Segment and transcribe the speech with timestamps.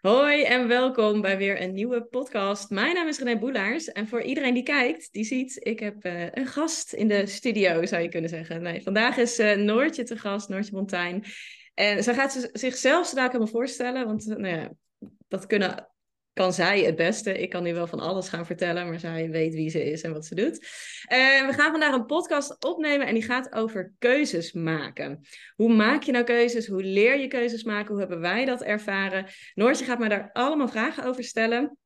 [0.00, 2.70] Hoi en welkom bij weer een nieuwe podcast.
[2.70, 6.26] Mijn naam is René Boelaars en voor iedereen die kijkt, die ziet, ik heb uh,
[6.30, 8.62] een gast in de studio, zou je kunnen zeggen.
[8.62, 11.24] Nee, vandaag is uh, Noortje te gast, Noortje Montijn.
[11.74, 14.72] En zij gaat zichzelf zo helemaal voorstellen, want nou ja,
[15.28, 15.88] dat kunnen
[16.38, 17.38] kan zij het beste.
[17.38, 20.12] Ik kan nu wel van alles gaan vertellen, maar zij weet wie ze is en
[20.12, 20.56] wat ze doet.
[20.56, 25.20] Uh, we gaan vandaag een podcast opnemen en die gaat over keuzes maken.
[25.54, 26.66] Hoe maak je nou keuzes?
[26.66, 27.90] Hoe leer je keuzes maken?
[27.90, 29.26] Hoe hebben wij dat ervaren?
[29.54, 31.78] Noortje gaat me daar allemaal vragen over stellen.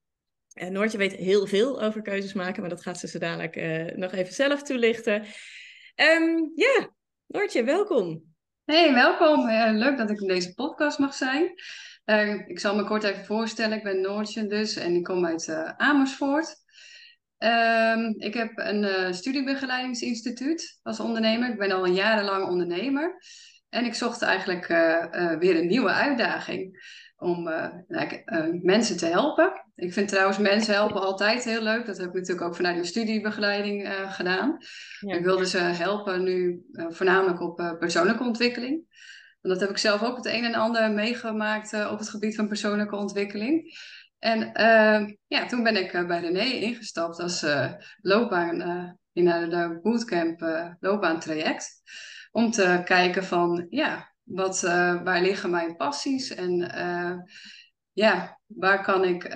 [0.55, 3.96] Uh, Noortje weet heel veel over keuzes maken, maar dat gaat ze zo dadelijk uh,
[3.96, 5.24] nog even zelf toelichten.
[5.96, 6.91] Um, ja,
[7.27, 8.22] Noortje, welkom.
[8.64, 9.46] Hey, welkom.
[9.78, 11.52] leuk dat ik in deze podcast mag zijn.
[12.06, 13.77] Uh, ik zal me kort even voorstellen.
[13.77, 16.55] Ik ben Noortje dus en ik kom uit uh, Amersfoort.
[17.38, 21.51] Uh, ik heb een uh, studiebegeleidingsinstituut als ondernemer.
[21.51, 23.16] Ik ben al een jarenlang ondernemer.
[23.69, 24.66] En ik zocht eigenlijk
[25.38, 27.51] weer een nieuwe uitdaging om
[27.87, 28.23] like,
[28.62, 29.53] mensen te helpen.
[29.75, 31.87] Ik vind trouwens mensen helpen altijd heel leuk.
[31.87, 34.56] Dat heb ik natuurlijk ook vanuit de studiebegeleiding gedaan.
[35.00, 35.14] Ja.
[35.14, 38.84] Ik wilde ze helpen nu voornamelijk op persoonlijke ontwikkeling
[39.42, 42.48] dat heb ik zelf ook het een en ander meegemaakt uh, op het gebied van
[42.48, 43.78] persoonlijke ontwikkeling.
[44.18, 47.46] En uh, ja, toen ben ik uh, bij René ingestapt als
[48.00, 48.60] loopbaan
[49.12, 50.40] in de bootcamp
[50.80, 51.82] loopbaantraject.
[52.30, 54.60] Om te kijken van, ja, wat,
[55.04, 56.58] waar liggen mijn passies en
[57.92, 59.34] ja, waar kan ik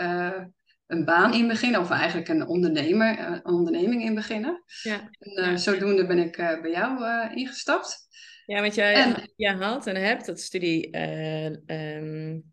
[0.87, 4.65] een baan in beginnen, of eigenlijk een, ondernemer, een onderneming in beginnen.
[4.83, 5.09] Ja.
[5.19, 8.07] En, zodoende ben ik bij jou ingestapt.
[8.47, 12.53] Ja, want jij, en, jij had en hebt dat studie, uh, um,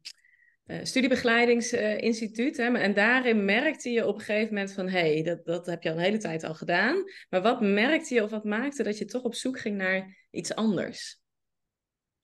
[0.66, 2.58] uh, studiebegeleidigingsinstituut.
[2.58, 4.88] Hè, en daarin merkte je op een gegeven moment van...
[4.88, 7.04] hé, hey, dat, dat heb je al een hele tijd al gedaan.
[7.30, 10.56] Maar wat merkte je of wat maakte dat je toch op zoek ging naar iets
[10.56, 11.22] anders?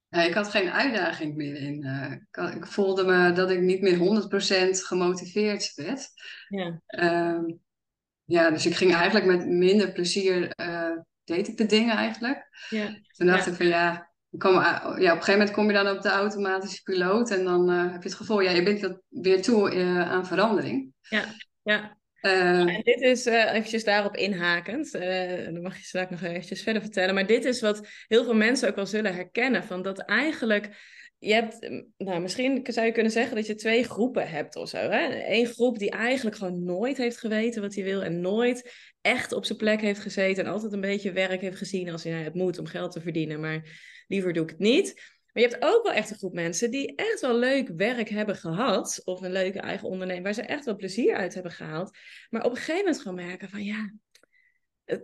[0.08, 1.84] Ja, ik had geen uitdaging meer in.
[1.86, 4.00] Uh, ik, voelde me dat ik niet meer 100%
[4.70, 6.09] gemotiveerd werd.
[6.47, 6.81] Ja.
[6.88, 7.53] Uh,
[8.23, 10.78] ja, dus ik ging eigenlijk met minder plezier uh,
[11.29, 12.47] deed ik de dingen eigenlijk.
[12.69, 13.00] Ja.
[13.12, 16.01] Toen dacht ik van ja, kom, ja, op een gegeven moment kom je dan op
[16.01, 19.75] de automatische piloot en dan uh, heb je het gevoel, ja, je bent weer toe
[19.75, 20.94] uh, aan verandering.
[21.01, 21.23] Ja,
[21.63, 21.97] ja.
[22.22, 27.13] Uh, en dit is eventjes daarop inhakend, dan mag je straks nog eventjes verder vertellen,
[27.13, 30.69] maar dit is wat heel veel mensen ook wel zullen herkennen, van dat eigenlijk
[31.19, 34.78] je hebt, nou, misschien zou je kunnen zeggen dat je twee groepen hebt of zo.
[34.78, 35.25] Hè?
[35.28, 39.46] Eén groep die eigenlijk gewoon nooit heeft geweten wat hij wil en nooit echt op
[39.46, 42.59] zijn plek heeft gezeten en altijd een beetje werk heeft gezien als hij het moet
[42.59, 44.94] om geld te verdienen, maar liever doe ik het niet.
[45.34, 48.36] Maar je hebt ook wel echt een groep mensen die echt wel leuk werk hebben
[48.36, 51.97] gehad, of een leuke eigen onderneming, waar ze echt wel plezier uit hebben gehaald,
[52.30, 53.91] maar op een gegeven moment gewoon merken van ja,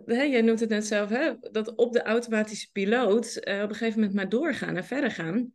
[0.06, 4.00] jij noemt het net zelf, hè, dat op de automatische piloot uh, op een gegeven
[4.00, 5.52] moment maar doorgaan en verder gaan.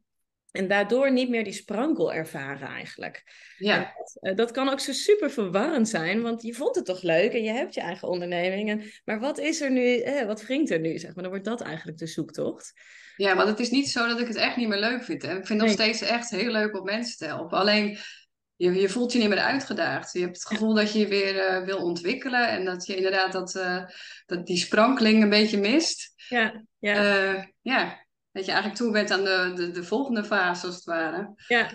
[0.51, 3.23] En daardoor niet meer die sprankel ervaren eigenlijk.
[3.57, 3.93] Ja.
[3.97, 7.33] Dat, eh, dat, kan ook zo super verwarrend zijn, want je vond het toch leuk
[7.33, 8.69] en je hebt je eigen onderneming.
[8.69, 10.97] En, maar wat is er nu, eh, wat wringt er nu?
[10.99, 12.73] Zeg maar, dan wordt dat eigenlijk de zoektocht.
[13.15, 15.21] Ja, want het is niet zo dat ik het echt niet meer leuk vind.
[15.21, 15.37] Hè.
[15.37, 17.57] Ik vind het nog steeds echt heel leuk om mensen te helpen.
[17.57, 17.97] Alleen,
[18.55, 20.13] je, je voelt je niet meer uitgedaagd.
[20.13, 23.31] Je hebt het gevoel dat je je weer uh, wil ontwikkelen en dat je inderdaad
[23.31, 23.85] dat, uh,
[24.25, 26.13] dat die sprankeling een beetje mist.
[26.29, 27.33] Ja, ja.
[27.33, 30.83] Uh, ja, dat je eigenlijk toe bent aan de, de, de volgende fase, als het
[30.83, 31.33] ware.
[31.47, 31.69] Ja,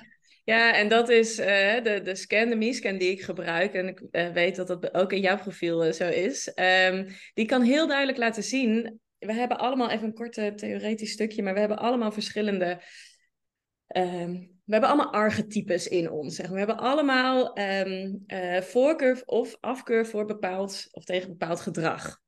[0.44, 1.46] ja, en dat is uh,
[1.82, 3.74] de, de scan, de MiScan die ik gebruik.
[3.74, 6.52] En ik uh, weet dat dat ook in jouw profiel uh, zo is.
[6.90, 9.00] Um, die kan heel duidelijk laten zien.
[9.18, 12.82] We hebben allemaal even een korte theoretisch stukje, maar we hebben allemaal verschillende.
[13.96, 16.34] Um, we hebben allemaal archetypes in ons.
[16.34, 16.48] Zeg.
[16.48, 18.24] We hebben allemaal um,
[18.62, 22.24] voorkeur of afkeur voor bepaald of tegen bepaald gedrag.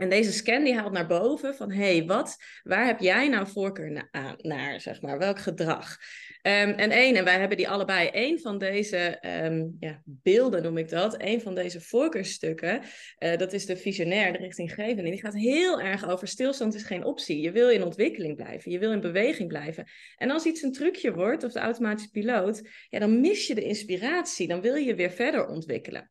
[0.00, 3.46] En deze scan die haalt naar boven van, hé, hey, wat, waar heb jij nou
[3.46, 5.96] voorkeur na naar, zeg maar, welk gedrag?
[6.42, 10.76] Um, en één, en wij hebben die allebei, één van deze um, ja, beelden noem
[10.76, 12.82] ik dat, één van deze voorkeurstukken,
[13.18, 17.04] uh, dat is de visionair, de richtinggevende, die gaat heel erg over stilstand is geen
[17.04, 17.40] optie.
[17.40, 19.84] Je wil in ontwikkeling blijven, je wil in beweging blijven.
[20.16, 23.64] En als iets een trucje wordt, of de automatische piloot, ja, dan mis je de
[23.64, 26.10] inspiratie, dan wil je weer verder ontwikkelen.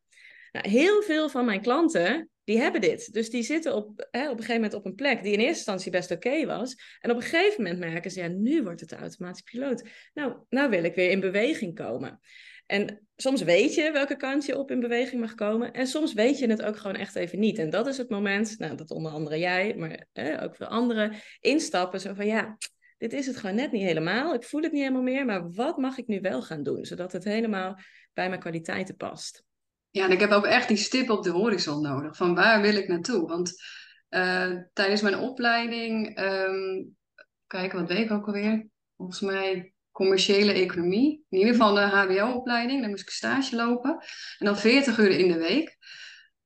[0.52, 3.12] Nou, heel veel van mijn klanten die hebben dit.
[3.12, 5.56] Dus die zitten op, hè, op een gegeven moment op een plek die in eerste
[5.56, 6.76] instantie best oké was.
[7.00, 9.88] En op een gegeven moment merken ze, ja, nu wordt het de automatische piloot.
[10.14, 12.20] Nou, nou wil ik weer in beweging komen.
[12.66, 15.72] En soms weet je welke kant je op in beweging mag komen.
[15.72, 17.58] En soms weet je het ook gewoon echt even niet.
[17.58, 21.14] En dat is het moment, nou, dat onder andere jij, maar hè, ook veel anderen,
[21.40, 22.00] instappen.
[22.00, 22.56] Zo van, ja,
[22.98, 24.34] dit is het gewoon net niet helemaal.
[24.34, 25.24] Ik voel het niet helemaal meer.
[25.24, 26.84] Maar wat mag ik nu wel gaan doen?
[26.84, 27.78] Zodat het helemaal
[28.12, 29.44] bij mijn kwaliteiten past.
[29.90, 32.16] Ja, en ik heb ook echt die stip op de horizon nodig.
[32.16, 33.28] Van waar wil ik naartoe?
[33.28, 33.52] Want
[34.10, 36.96] uh, tijdens mijn opleiding, um,
[37.46, 38.68] kijk, wat deed ik ook alweer?
[38.96, 41.24] Volgens mij commerciële economie.
[41.28, 42.80] In ieder geval de HBO-opleiding.
[42.80, 43.90] Daar moest ik stage lopen.
[44.38, 45.76] En dan 40 uur in de week.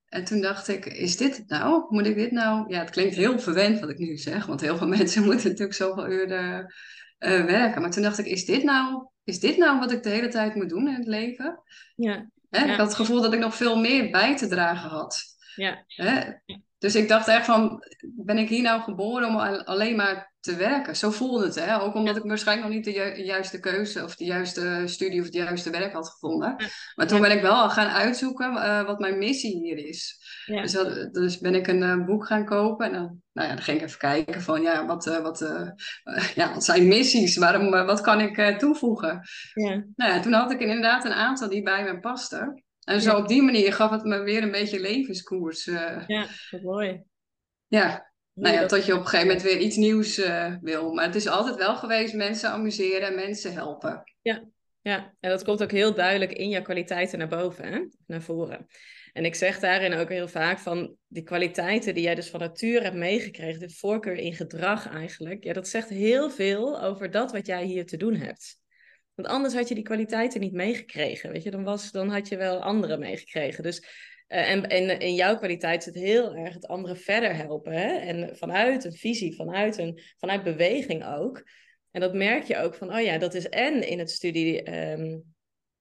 [0.08, 1.84] En toen dacht ik, is dit het nou?
[1.88, 2.72] Moet ik dit nou?
[2.72, 4.46] Ja, het klinkt heel verwend wat ik nu zeg.
[4.46, 7.80] Want heel veel mensen moeten natuurlijk zoveel uur uh, werken.
[7.80, 10.54] Maar toen dacht ik, is dit, nou, is dit nou wat ik de hele tijd
[10.54, 11.62] moet doen in het leven?
[11.96, 12.30] Ja.
[12.56, 12.64] Hè?
[12.64, 15.22] Ik had het gevoel dat ik nog veel meer bij te dragen had.
[15.54, 15.84] Ja.
[15.86, 16.20] Hè?
[16.84, 17.82] Dus ik dacht echt van,
[18.16, 20.96] ben ik hier nou geboren om alleen maar te werken?
[20.96, 21.80] Zo voelde het, hè?
[21.80, 25.34] Ook omdat ik waarschijnlijk nog niet de juiste keuze of de juiste studie of het
[25.34, 26.56] juiste werk had gevonden.
[26.94, 30.18] Maar toen ben ik wel gaan uitzoeken uh, wat mijn missie hier is.
[30.46, 30.62] Ja.
[30.62, 33.64] Dus, dat, dus, ben ik een uh, boek gaan kopen en dan, nou ja, dan
[33.64, 35.38] ging ik even kijken van, ja, wat, uh, wat,
[36.34, 37.36] ja, wat zijn missies?
[37.36, 39.20] Waarom, wat kan ik toevoegen?
[39.54, 39.84] Ja.
[39.96, 42.63] Nou ja, toen had ik inderdaad een aantal die bij me pasten.
[42.84, 45.66] En zo op die manier gaf het me weer een beetje levenskoers.
[45.66, 47.02] Uh, ja, wat mooi.
[47.66, 50.92] Ja, nou ja, tot je op een gegeven moment weer iets nieuws uh, wil.
[50.92, 54.02] Maar het is altijd wel geweest mensen amuseren en mensen helpen.
[54.22, 54.44] Ja,
[54.80, 57.80] ja, en dat komt ook heel duidelijk in je kwaliteiten naar boven, hè?
[58.06, 58.66] naar voren.
[59.12, 62.82] En ik zeg daarin ook heel vaak van die kwaliteiten die jij dus van nature
[62.82, 67.46] hebt meegekregen, de voorkeur in gedrag eigenlijk, ja, dat zegt heel veel over dat wat
[67.46, 68.62] jij hier te doen hebt.
[69.14, 71.32] Want anders had je die kwaliteiten niet meegekregen.
[71.32, 73.62] Weet je, dan, was, dan had je wel andere meegekregen.
[73.62, 73.78] Dus,
[74.28, 77.72] uh, en, en in jouw kwaliteit zit heel erg het andere verder helpen.
[77.72, 77.96] Hè?
[77.96, 81.42] En vanuit een visie, vanuit, een, vanuit beweging ook.
[81.90, 85.34] En dat merk je ook van, oh ja, dat is en in het studie, um,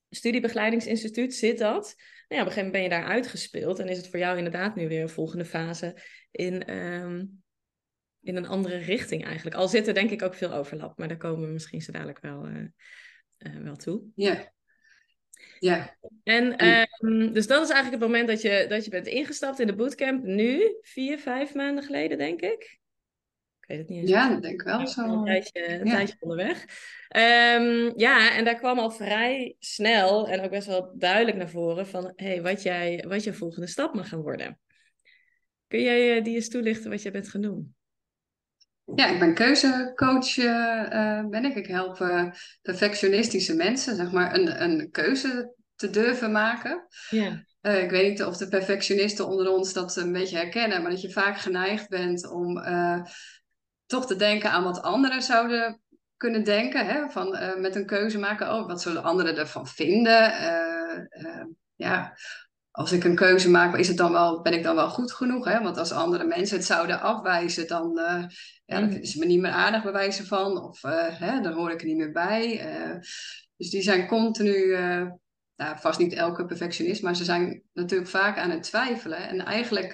[0.10, 1.94] studiebegeleidingsinstituut zit dat.
[2.28, 3.80] Nou ja, op een gegeven moment ben je daar uitgespeeld.
[3.80, 6.02] En is het voor jou inderdaad nu weer een volgende fase
[6.32, 7.44] in, um,
[8.22, 9.56] in een andere richting eigenlijk.
[9.56, 12.20] Al zit er denk ik ook veel overlap, maar daar komen we misschien zo dadelijk
[12.20, 12.48] wel...
[12.48, 12.68] Uh,
[13.48, 14.04] uh, wel toe.
[14.16, 14.52] Ja.
[15.60, 15.98] Ja.
[16.24, 19.68] En, um, dus dat is eigenlijk het moment dat je, dat je bent ingestapt in
[19.68, 20.24] de bootcamp.
[20.24, 22.80] Nu, vier, vijf maanden geleden, denk ik.
[23.60, 24.10] Ik weet het niet eens.
[24.10, 25.02] Ja, denk ik wel zo.
[25.02, 25.96] Een tijdje, een ja.
[25.96, 26.62] tijdje onderweg.
[27.16, 31.88] Um, ja, en daar kwam al vrij snel en ook best wel duidelijk naar voren
[31.88, 34.60] van hey, wat, jij, wat je volgende stap mag gaan worden.
[35.68, 37.76] Kun jij die eens toelichten wat jij bent gaan doen?
[38.96, 41.56] Ja, ik ben keuzecoach, uh, ben ik.
[41.56, 42.26] Ik help uh,
[42.62, 46.88] perfectionistische mensen, zeg maar, een, een keuze te durven maken.
[47.10, 47.46] Ja.
[47.62, 51.02] Uh, ik weet niet of de perfectionisten onder ons dat een beetje herkennen, maar dat
[51.02, 52.64] je vaak geneigd bent om
[53.86, 55.82] toch te denken aan wat anderen zouden
[56.18, 56.86] kunnen denken.
[56.86, 57.10] Hè?
[57.10, 60.34] Van met een keuze maken, oh, wat zullen anderen ervan vinden?
[61.76, 62.18] ja,
[62.72, 65.46] als ik een keuze maak, is het dan wel, ben ik dan wel goed genoeg?
[65.46, 65.62] Hè?
[65.62, 68.24] Want als andere mensen het zouden afwijzen, dan, uh,
[68.66, 70.64] ja, dan is me niet meer aardig bewijzen van.
[70.64, 72.74] Of uh, hè, dan hoor ik er niet meer bij.
[72.74, 73.00] Uh,
[73.58, 74.76] dus die zijn continu,
[75.56, 79.28] nou, vast niet elke perfectionist, maar ze zijn natuurlijk vaak aan het twijfelen.
[79.28, 79.92] En eigenlijk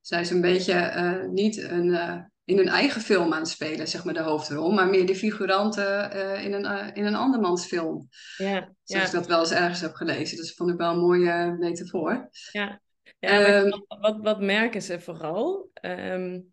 [0.00, 4.14] zijn ze een beetje niet een in hun eigen film aan het spelen, zeg maar
[4.14, 8.08] de hoofdrol, maar meer de figuranten uh, in, een, uh, in een andermans film.
[8.36, 10.36] Ja, Zoals ik dat wel eens ergens heb gelezen.
[10.36, 12.28] Dus dat vond ik wel een mooie metafoor.
[12.50, 12.80] Ja,
[13.18, 16.51] ja um, wat, wat, wat, merken ze vooral um,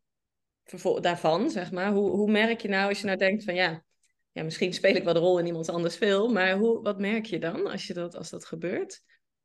[1.01, 1.91] daarvan, zeg maar?
[1.91, 3.83] Hoe, hoe merk je nou als je nou denkt van ja,
[4.31, 7.25] ja, misschien speel ik wel de rol in iemand anders film, maar hoe, wat merk
[7.25, 9.01] je dan als, je dat, als dat gebeurt?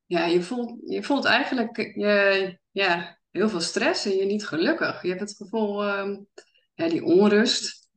[0.07, 5.03] Ja, je voelt, je voelt eigenlijk je, ja, heel veel stress en je niet gelukkig.
[5.03, 6.27] Je hebt het gevoel, um,
[6.75, 7.89] ja, die onrust.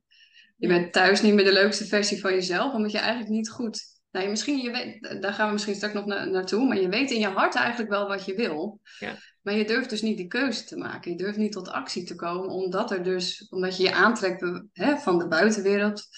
[0.56, 3.82] Je bent thuis niet meer de leukste versie van jezelf, omdat je eigenlijk niet goed.
[4.10, 7.10] Nou, misschien, je weet, daar gaan we misschien straks nog na naartoe, maar je weet
[7.10, 8.80] in je hart eigenlijk wel wat je wil.
[8.98, 9.16] Ja.
[9.48, 11.10] Maar je durft dus niet die keuze te maken.
[11.10, 14.40] Je durft niet tot actie te komen, omdat, er dus, omdat je je aantrekt
[14.72, 16.08] hè, van de buitenwereld.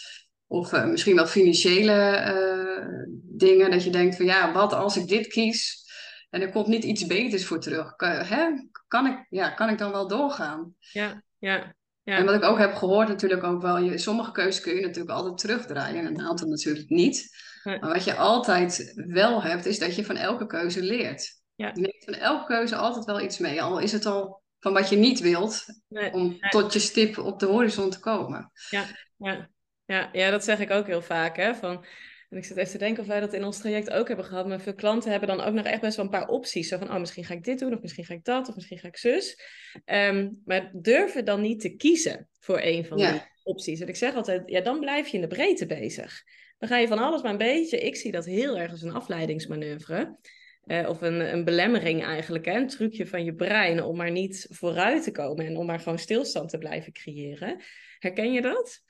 [0.46, 3.70] Of uh, misschien wel financiële uh, dingen.
[3.70, 5.84] Dat je denkt van ja, wat als ik dit kies?
[6.30, 7.94] En er komt niet iets beters voor terug.
[7.96, 8.46] Hè?
[8.88, 10.74] Kan, ik, ja, kan ik dan wel doorgaan?
[10.78, 11.74] Ja, ja.
[12.02, 12.16] Ja.
[12.16, 15.14] En wat ik ook heb gehoord, natuurlijk ook wel, je, sommige keuzes kun je natuurlijk
[15.14, 17.28] altijd terugdraaien, en een aantal natuurlijk niet.
[17.64, 21.39] Maar wat je altijd wel hebt, is dat je van elke keuze leert.
[21.60, 21.70] Ja.
[21.74, 24.88] Je neemt van elke keuze altijd wel iets mee, al is het al van wat
[24.88, 26.50] je niet wilt, nee, om nee.
[26.50, 28.52] tot je stip op de horizon te komen.
[28.70, 28.84] Ja,
[29.16, 29.50] ja.
[29.84, 31.36] Ja, ja, dat zeg ik ook heel vaak.
[31.36, 31.54] Hè?
[31.54, 31.84] Van,
[32.28, 34.46] en ik zit even te denken of wij dat in ons traject ook hebben gehad.
[34.46, 36.68] Maar veel klanten hebben dan ook nog echt best wel een paar opties.
[36.68, 38.78] Zo van, oh, misschien ga ik dit doen, of misschien ga ik dat, of misschien
[38.78, 39.40] ga ik zus.
[39.84, 43.12] Um, maar durven dan niet te kiezen voor een van Ja.
[43.12, 43.80] die opties.
[43.80, 46.22] En ik zeg altijd, ja, dan blijf je in de breedte bezig.
[46.58, 47.80] Dan ga je van alles maar een beetje.
[47.80, 50.18] Ik zie dat heel erg als een afleidingsmanoeuvre.
[50.64, 52.52] Of een, een belemmering eigenlijk, hè?
[52.56, 55.98] een trucje van je brein om maar niet vooruit te komen en om maar gewoon
[55.98, 57.62] stilstand te blijven creëren.
[57.98, 58.82] Herken je dat?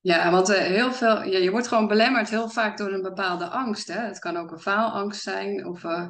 [0.00, 3.44] Ja, want eh, heel veel, ja, je wordt gewoon belemmerd heel vaak door een bepaalde
[3.44, 3.88] angst.
[3.88, 4.00] Hè?
[4.00, 6.08] Het kan ook een faalangst zijn of eh,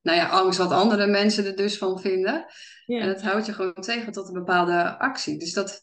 [0.00, 2.46] nou ja, angst wat andere mensen er dus van vinden.
[2.86, 3.00] Ja.
[3.00, 5.38] En dat houdt je gewoon tegen tot een bepaalde actie.
[5.38, 5.82] Dus dat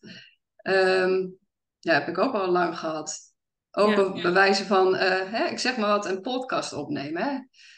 [0.56, 1.27] ehm,
[1.80, 3.20] ja, heb ik ook al lang gehad.
[3.72, 3.96] Ook Ja.
[3.96, 7.24] be- bewijzen van, eh, hè, ik zeg maar wat, een podcast opnemen.
[7.24, 7.38] Hè?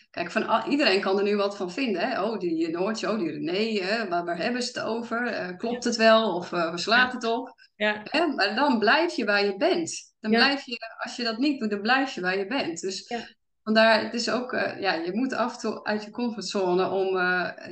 [0.10, 2.02] Kijk, van, al- iedereen kan er nu wat van vinden.
[2.02, 2.24] Hè?
[2.24, 4.08] Oh, die Noortje, oh, die René, hè?
[4.08, 5.28] Waar, waar hebben ze het over?
[5.28, 7.54] Eh, klopt het wel of eh, waar slaat het op?
[7.76, 8.28] Ja, Hè?
[8.28, 10.14] Maar dan blijf je waar je bent.
[10.20, 10.38] Dan Ja.
[10.38, 12.82] blijf je, als je dat niet doet, dan blijf je waar je bent.
[12.82, 13.28] Dus Ja.
[13.64, 17.18] vandaar, het is ook, eh, ja, je moet af en toe uit je comfortzone om,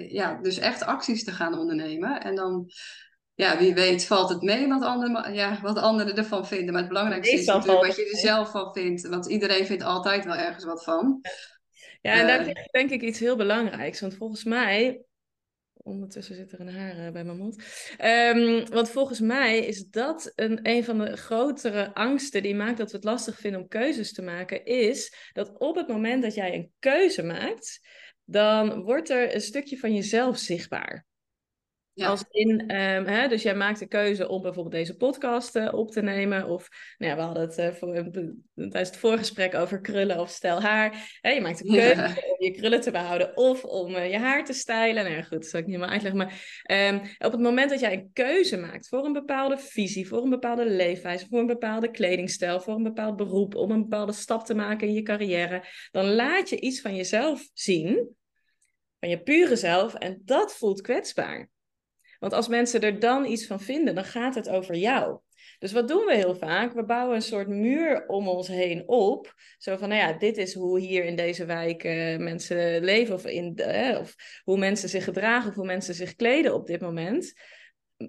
[0.10, 2.22] ja, dus echt acties te gaan ondernemen.
[2.22, 2.70] En dan,
[3.34, 6.72] ja, wie weet valt het mee wat anderen, ja, wat anderen ervan vinden.
[6.74, 9.08] Maar het belangrijkste is natuurlijk wat je er zelf van vindt.
[9.08, 11.20] Want iedereen vindt altijd wel ergens wat van.
[11.22, 11.32] ja
[12.14, 12.46] en daar Eh.
[12.46, 14.02] zeg je denk ik iets heel belangrijks.
[14.02, 15.02] Want volgens mij,
[15.74, 17.64] ondertussen zit er een haar eh, bij mijn mond.
[17.98, 22.92] Ehm, want volgens mij is dat een, een van de grotere angsten die maakt dat
[22.92, 24.66] we het lastig vinden om keuzes te maken.
[24.66, 27.80] Is dat op het moment dat jij een keuze maakt,
[28.24, 31.06] dan wordt er een stukje van jezelf zichtbaar.
[31.96, 32.08] Ja.
[32.08, 35.92] Als in, ehm, hè, dus jij maakt de keuze om bijvoorbeeld deze podcast eh, op
[35.92, 36.48] te nemen.
[36.48, 40.62] Of nou ja, we hadden het eh, voor, tijdens het voorgesprek over krullen of stijl
[40.62, 41.18] haar.
[41.22, 42.08] Hè, je maakt de keuze Ja.
[42.08, 45.04] om je krullen te behouden of om eh, je haar te stijlen.
[45.04, 46.22] Nou ja, goed, dat zal ik niet helemaal uitleggen.
[46.22, 50.24] Maar ehm, op het moment dat jij een keuze maakt voor een bepaalde visie, voor
[50.24, 54.46] een bepaalde leefwijze, voor een bepaalde kledingstijl, voor een bepaald beroep, om een bepaalde stap
[54.46, 58.16] te maken in je carrière, dan laat je iets van jezelf zien,
[59.00, 61.54] van je pure zelf, en dat voelt kwetsbaar.
[62.26, 65.20] Want als mensen er dan iets van vinden, dan gaat het over jou.
[65.60, 66.74] Dus wat doen we heel vaak?
[66.74, 69.34] We bouwen een soort muur om ons heen op.
[69.58, 73.16] Zo van, nou ja, dit is hoe hier in deze wijk eh, mensen leven.
[73.16, 75.50] Of, in, eh, of hoe mensen zich gedragen.
[75.50, 77.34] Of hoe mensen zich kleden op dit moment.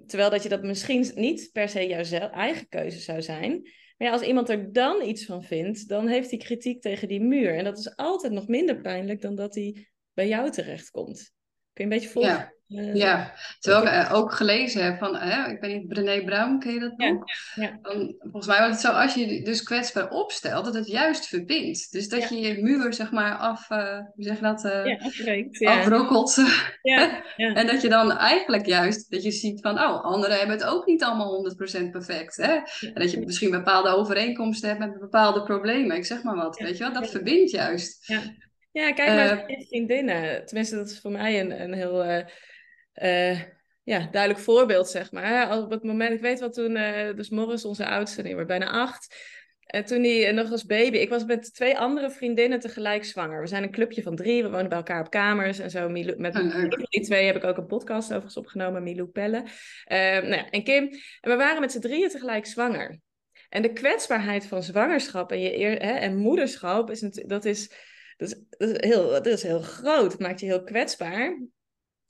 [0.05, 3.51] Terwijl dat je dat misschien niet per se jouw eigen keuze zou zijn.
[3.97, 7.21] Maar ja, als iemand er dan iets van vindt, dan heeft hij kritiek tegen die
[7.21, 7.57] muur.
[7.57, 11.35] En dat is altijd nog minder pijnlijk dan dat hij bij jou terechtkomt.
[11.77, 12.31] Kun je een beetje volgen?
[12.31, 12.55] Ja.
[12.67, 16.57] Eh, Ja, terwijl ik eh, ook gelezen heb van, hè, ik ben niet Brené Brown,
[16.59, 17.23] ken je dat Ja, nog?
[17.55, 17.79] ja.
[17.81, 21.27] Dan, volgens mij was het zo, als je je dus kwetsbaar opstelt, dat het juist
[21.27, 21.91] verbindt.
[21.91, 24.97] Dus dat je je muur, zeg maar, af, eh, hoe zeg je dat, eh, Ja,
[25.05, 25.57] afbreekt.
[25.59, 25.83] Ja.
[26.81, 27.53] Ja, ja.
[27.53, 30.85] En dat je dan eigenlijk juist, dat je ziet van, oh, anderen hebben het ook
[30.85, 32.37] niet allemaal 100% perfect.
[32.37, 32.53] Hè?
[32.93, 36.65] En dat je misschien bepaalde overeenkomsten hebt met bepaalde problemen, ik zeg maar wat, Ja.
[36.65, 37.09] weet je wel, dat Ja.
[37.11, 38.13] verbindt juist.
[38.71, 38.91] Ja.
[38.91, 40.45] kijk Eh, mijn vriendinnen.
[40.45, 42.23] Tenminste, dat is voor mij een, een heel eh,
[42.93, 43.41] eh,
[43.83, 45.57] ja, duidelijk voorbeeld, zeg maar.
[45.57, 46.73] Op het moment, ik weet wel toen,
[47.15, 49.15] dus Morris, onze oudste, die wordt bijna acht.
[49.67, 53.41] En toen hij nog als baby, ik was met twee andere vriendinnen tegelijk zwanger.
[53.41, 55.89] We zijn een clubje van drie, we wonen bij elkaar op kamers en zo.
[55.89, 59.43] Milou, met Oh, van die twee heb ik ook een podcast overigens opgenomen, Milou Pelle.
[59.83, 60.83] Eh, nou ja, en Kim.
[61.21, 62.99] En we waren met z'n drieën tegelijk zwanger.
[63.49, 67.71] En de kwetsbaarheid van zwangerschap en, je eer, hè, en moederschap, is dat, is,
[68.17, 70.11] dat, is, dat, is heel, dat is heel groot.
[70.11, 71.47] Het maakt je heel kwetsbaar.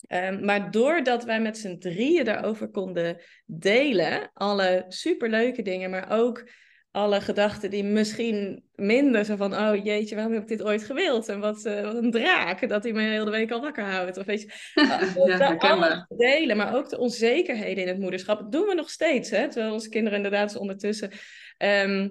[0.08, 6.50] Ehm, maar doordat wij met z'n drieën daarover konden delen, alle superleuke dingen, maar ook
[6.92, 11.30] alle gedachten die misschien minder zo van, oh jeetje, waarom heb ik dit ooit gewild?
[11.30, 14.18] En wat, wat een draak, dat hij me heel de week al wakker houdt.
[14.18, 14.52] Of weet je,
[15.26, 18.40] ja, alles delen, maar ook de onzekerheden in het moederschap.
[18.40, 19.50] Dat doen we nog steeds, hè?
[19.50, 21.12] terwijl onze kinderen inderdaad ondertussen.
[21.58, 22.10] Ehm,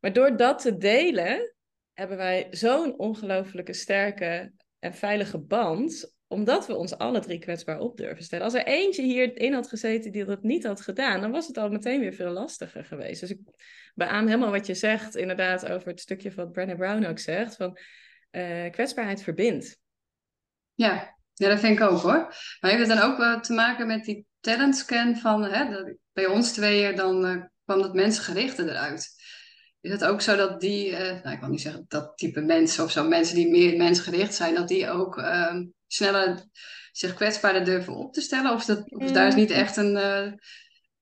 [0.00, 1.53] maar door dat te delen,
[1.94, 7.96] hebben wij zo'n ongelooflijke sterke en veilige band omdat we ons alle drie kwetsbaar op
[7.96, 8.44] durven stellen.
[8.44, 11.68] Als er eentje hierin had gezeten die dat niet had gedaan, dan was het al
[11.68, 13.20] meteen weer veel lastiger geweest.
[13.20, 13.38] Dus ik
[13.94, 17.78] beaam helemaal wat je zegt, inderdaad, over het stukje wat Brené Brown ook zegt, van
[18.30, 19.78] eh, kwetsbaarheid verbindt.
[20.74, 22.34] Ja, ja, dat vind ik ook hoor.
[22.60, 26.52] Maar heeft het dan ook wel te maken met die talentscan van, hè, bij ons
[26.52, 29.08] tweeën dan eh, kwam dat mensgerichte eruit.
[29.84, 32.84] Is het ook zo dat die, eh, nou ik wil niet zeggen dat type mensen
[32.84, 36.48] of zo, mensen die meer mensgericht zijn, dat die ook ehm, sneller
[36.92, 38.52] zich kwetsbaarder durven op te stellen?
[38.52, 40.32] Of, dat, of daar is niet echt een, eh,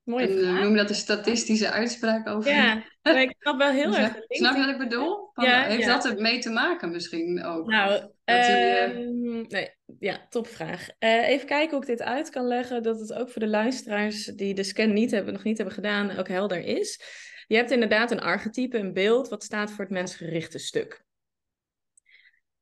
[0.04, 2.50] Mooie een eh, noem dat een statistische uitspraak over?
[2.50, 4.14] Ja, maar ik snap wel heel erg.
[4.14, 5.30] link Snap je wat ik bedoel?
[5.32, 5.92] Van, Ja, heeft ja.
[5.92, 7.66] dat ermee te maken misschien ook?
[7.66, 10.88] Nou, die, eh, ehm, nee, ja, topvraag.
[10.98, 14.54] Even kijken hoe ik dit uit kan leggen, dat het ook voor de luisteraars die
[14.54, 17.00] de scan niet hebben, nog niet hebben gedaan, ook helder is.
[17.46, 21.04] Je hebt inderdaad een archetype, een beeld, wat staat voor het mensgerichte stuk.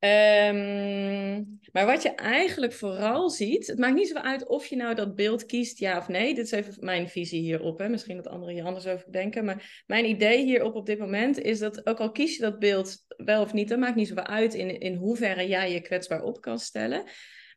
[0.01, 4.95] Ehm, maar wat je eigenlijk vooral ziet, het maakt niet zo uit of je nou
[4.95, 6.35] dat beeld kiest, ja of nee.
[6.35, 7.79] Dit is even mijn visie hierop.
[7.79, 7.89] Hè.
[7.89, 9.45] Misschien dat anderen hier anders over denken.
[9.45, 12.97] Maar mijn idee hierop op dit moment is dat ook al kies je dat beeld
[13.17, 16.41] wel of niet, dat maakt niet zoveel uit in, in hoeverre jij je kwetsbaar op
[16.41, 17.05] kan stellen.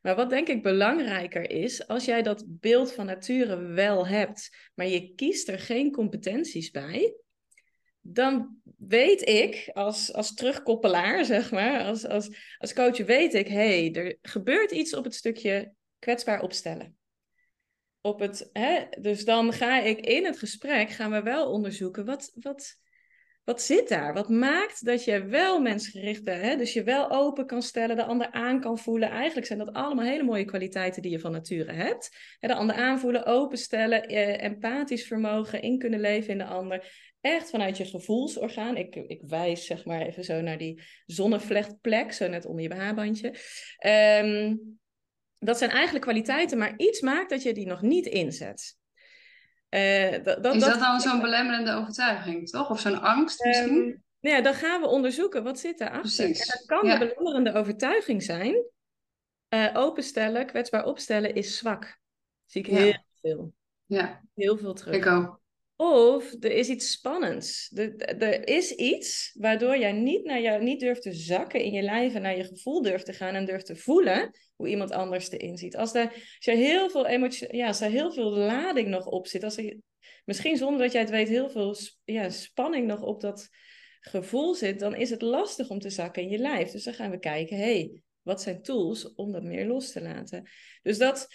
[0.04, 4.86] Maar wat denk ik belangrijker is, als jij dat beeld van nature wel hebt, maar
[4.86, 7.16] je kiest er geen competenties bij,
[8.00, 13.54] dan weet ik als, als terugkoppelaar, zeg maar, als, als, als coach weet ik, hé,
[13.54, 16.96] hey, er gebeurt iets op het stukje kwetsbaar opstellen.
[18.00, 22.32] Op het, hè, dus dan ga ik in het gesprek, gaan we wel onderzoeken, wat,
[22.34, 22.76] wat,
[23.44, 24.14] wat zit daar?
[24.14, 26.42] Wat maakt dat je wel mensgericht bent?
[26.42, 26.56] Hè?
[26.56, 29.10] Dus je wel open kan stellen, de ander aan kan voelen.
[29.10, 32.36] Eigenlijk zijn dat allemaal hele mooie kwaliteiten die je van nature hebt.
[32.40, 36.92] De ander aanvoelen, openstellen, eh, empathisch vermogen, in kunnen leven in de ander.
[37.20, 38.76] Echt vanuit je gevoelsorgaan.
[38.76, 43.34] Ik, ik wijs zeg maar even zo naar die zonnevlechtplek, zo net onder je BH-bandje.
[43.78, 44.56] Ehm,
[45.38, 48.76] dat zijn eigenlijk kwaliteiten, maar iets maakt dat je die nog niet inzet.
[49.74, 52.70] Uh, dat, is dat, dan zo'n belemmerende overtuiging, toch?
[52.70, 53.76] Of zo'n angst misschien?
[53.76, 56.24] Um, nou ja, dan gaan we onderzoeken wat zit daarachter.
[56.24, 56.40] Precies.
[56.40, 56.98] En dat kan ja.
[56.98, 58.64] de belemmerende overtuiging zijn.
[59.54, 61.98] Uh, openstellen, kwetsbaar opstellen is zwak.
[62.44, 63.54] Zie ik heel veel.
[63.86, 64.20] Ja.
[64.34, 64.94] Heel veel terug.
[64.94, 65.40] Ik ook.
[65.84, 67.70] Of er is iets spannends.
[67.74, 71.82] Er, er is iets waardoor jij niet, naar jou, niet durft te zakken in je
[71.82, 75.30] lijf en naar je gevoel durft te gaan en durft te voelen hoe iemand anders
[75.30, 75.76] erin ziet.
[75.76, 77.08] Als, er, als heel veel
[77.50, 79.76] ja, als er heel veel lading nog op zit, als er
[80.24, 83.48] misschien zonder dat jij het weet heel veel ja, spanning nog op dat
[84.00, 86.70] gevoel zit, dan is het lastig om te zakken in je lijf.
[86.70, 90.00] Dus dan gaan we kijken, hé, hey, wat zijn tools om dat meer los te
[90.00, 90.50] laten?
[90.82, 91.28] Dus dat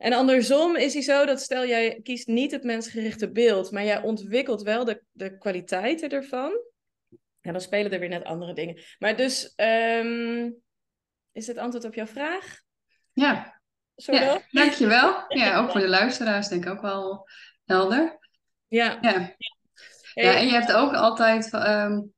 [0.00, 4.02] en andersom is hij zo dat stel jij kiest niet het mensgerichte beeld, maar jij
[4.02, 6.52] ontwikkelt wel de, de kwaliteiten ervan.
[7.40, 8.82] Ja, dan spelen er weer net andere dingen.
[8.98, 10.56] Maar dus, um,
[11.32, 12.60] is het antwoord op jouw vraag?
[13.12, 13.60] Ja.
[13.96, 15.24] Zo ja, dankjewel.
[15.28, 17.28] Ja, ook voor de luisteraars denk ik ook wel
[17.64, 18.18] helder.
[18.68, 18.98] Ja.
[19.00, 19.34] Ja,
[20.14, 22.12] ja en je hebt ook altijd, um,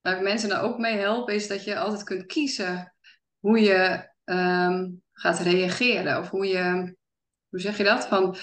[0.00, 2.94] waar ik mensen daar ook mee help, is dat je altijd kunt kiezen
[3.38, 6.18] hoe je um, gaat reageren.
[6.18, 6.98] Of hoe je
[7.50, 8.06] hoe zeg je dat?
[8.06, 8.36] Van,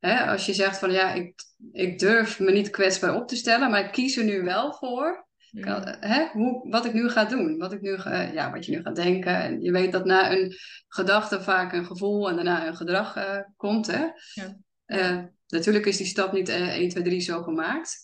[0.00, 1.34] hè, als je zegt van ja, ik,
[1.72, 5.28] ik durf me niet kwetsbaar op te stellen, maar ik kies er nu wel voor.
[5.60, 8.72] Kan, hè, hoe, wat ik nu ga doen, wat, ik nu ga, ja, wat je
[8.72, 9.34] nu gaat denken.
[9.34, 10.54] En je weet dat na een
[10.88, 13.86] gedachte vaak een gevoel en daarna een gedrag uh, komt.
[13.86, 14.06] Hè?
[14.34, 14.56] Ja.
[14.86, 17.96] Uh, natuurlijk is die stap niet uh, 1, 2, 3 zo gemaakt.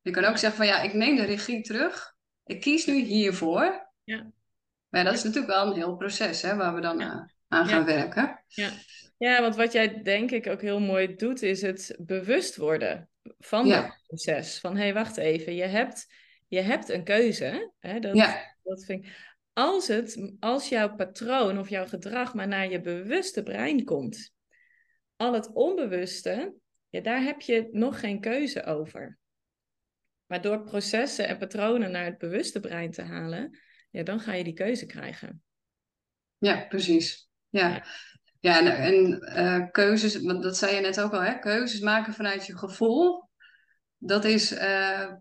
[0.00, 2.14] Je kan ook zeggen van ja, ik neem de regie terug.
[2.44, 3.92] Ik kies nu hiervoor.
[4.04, 4.30] Ja.
[4.88, 7.02] Maar dat is natuurlijk wel een heel proces hè, waar we dan
[7.48, 8.44] aan gaan werken.
[8.46, 8.70] Ja.
[9.20, 13.66] Ja, want wat jij denk ik ook heel mooi doet, is het bewust worden van
[13.66, 13.82] ja.
[13.82, 14.58] dat proces.
[14.58, 16.14] Van hé, hey, wacht even, je hebt,
[16.48, 17.72] je hebt een keuze.
[17.78, 17.98] Hè?
[17.98, 18.56] Dat, ja.
[18.62, 19.38] dat vind ik.
[19.52, 24.34] Als, het, als jouw patroon of jouw gedrag maar naar je bewuste brein komt,
[25.16, 26.54] al het onbewuste,
[26.88, 29.18] ja, daar heb je nog geen keuze over.
[30.26, 33.58] Maar door processen en patronen naar het bewuste brein te halen,
[33.90, 35.42] ja, dan ga je die keuze krijgen.
[36.38, 37.28] Ja, precies.
[37.48, 37.68] Ja.
[37.68, 37.84] Ja,
[38.40, 41.38] en, en uh, keuzes, want dat zei je net ook al, hè?
[41.38, 43.28] keuzes maken vanuit je gevoel.
[43.98, 45.12] Dat is, uh,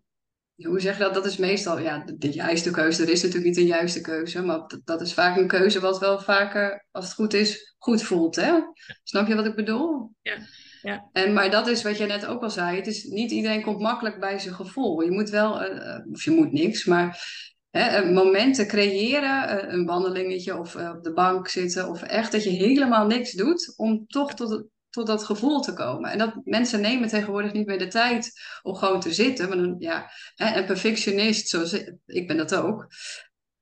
[0.55, 1.13] hoe zeg je dat?
[1.13, 3.03] Dat is meestal ja, de, de, juiste keuze.
[3.03, 5.99] Er is natuurlijk niet een juiste keuze, maar dat, dat, is vaak een keuze wat
[5.99, 8.36] wel vaker, als het goed is, goed voelt.
[8.36, 8.60] Hè?
[9.03, 10.15] Snap je wat ik bedoel?
[10.21, 10.38] Ja.
[10.82, 11.10] Ja.
[11.12, 12.75] En, maar dat is wat je net ook al zei.
[12.75, 15.01] Het is, niet iedereen komt makkelijk bij zijn gevoel.
[15.01, 17.21] Je moet wel, uh, of je moet niks, maar
[17.69, 22.43] Hè, momenten creëren, eh, een wandelingetje of eh, op de bank zitten, of echt dat
[22.43, 26.12] je helemaal niks doet om toch tot, tot dat gevoel te komen.
[26.12, 29.47] En dat mensen nemen tegenwoordig niet meer de tijd om gewoon te zitten.
[29.47, 31.73] Maar dan, ja, een perfectionist, zoals
[32.05, 32.88] ik ben dat ook,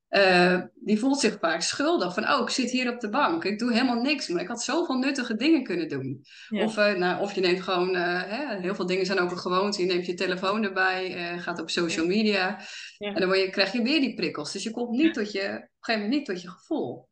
[0.10, 2.14] uh, die voelt zich vaak schuldig.
[2.14, 3.44] Van, oh, ik zit hier op de bank.
[3.44, 4.28] Ik doe helemaal niks.
[4.28, 6.22] Maar ik had zoveel nuttige dingen kunnen doen.
[6.50, 7.96] Of, uh, nou, of je neemt gewoon...
[7.96, 9.82] Uh, hè, heel veel dingen zijn ook een gewoonte.
[9.82, 11.36] Je neemt je telefoon erbij.
[11.40, 12.60] gaat op social media.
[12.98, 13.14] Ja.
[13.14, 14.52] En dan word je, krijg je weer die prikkels.
[14.52, 15.40] Dus je komt niet tot je...
[15.40, 17.08] Op een gegeven moment niet tot je gevoel.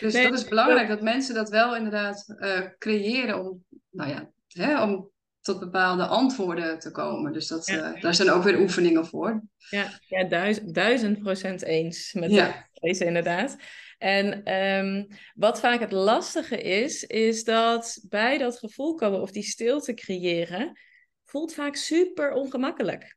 [0.00, 0.88] Dus dat is belangrijk.
[0.88, 2.24] Dat mensen dat wel inderdaad
[2.78, 3.40] creëren.
[3.40, 5.11] Om, nou ja, hè, om
[5.42, 7.32] tot bepaalde antwoorden te komen.
[7.32, 7.94] Dus dat, ja.
[7.94, 9.42] uh, daar zijn ook weer oefeningen voor.
[9.70, 12.68] Ja, ja duizend, duizend procent eens met ja.
[12.72, 13.56] deze inderdaad.
[13.98, 19.42] En um, wat vaak het lastige is, is dat bij dat gevoel komen of die
[19.42, 20.78] stilte creëren,
[21.24, 23.16] voelt vaak super ongemakkelijk.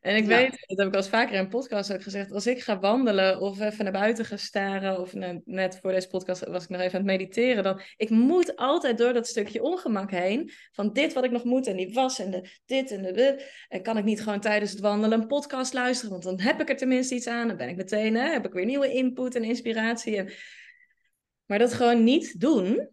[0.00, 2.46] En ik weet, dat heb ik al eens vaker in een podcast ook gezegd, als
[2.46, 6.62] ik ga wandelen of even naar buiten ga staren, of net voor deze podcast was
[6.62, 10.50] ik nog even aan het mediteren, dan ik moet altijd door dat stukje ongemak heen,
[10.72, 13.82] van dit wat ik nog moet en die was en de, dit en de En
[13.82, 16.76] kan ik niet gewoon tijdens het wandelen een podcast luisteren, want dan heb ik er
[16.76, 20.16] tenminste iets aan, dan ben ik meteen, hè, heb ik weer nieuwe input en inspiratie.
[20.16, 20.32] En...
[21.46, 22.90] Maar dat gewoon niet doen,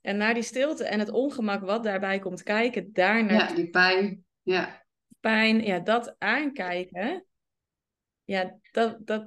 [0.00, 3.32] en naar die stilte en het ongemak wat daarbij komt kijken, daarna.
[3.32, 4.24] Ja, die pijn.
[4.42, 4.81] Ja
[5.22, 7.26] pijn, ja, dat aankijken,
[8.24, 9.26] ja, dat, dat,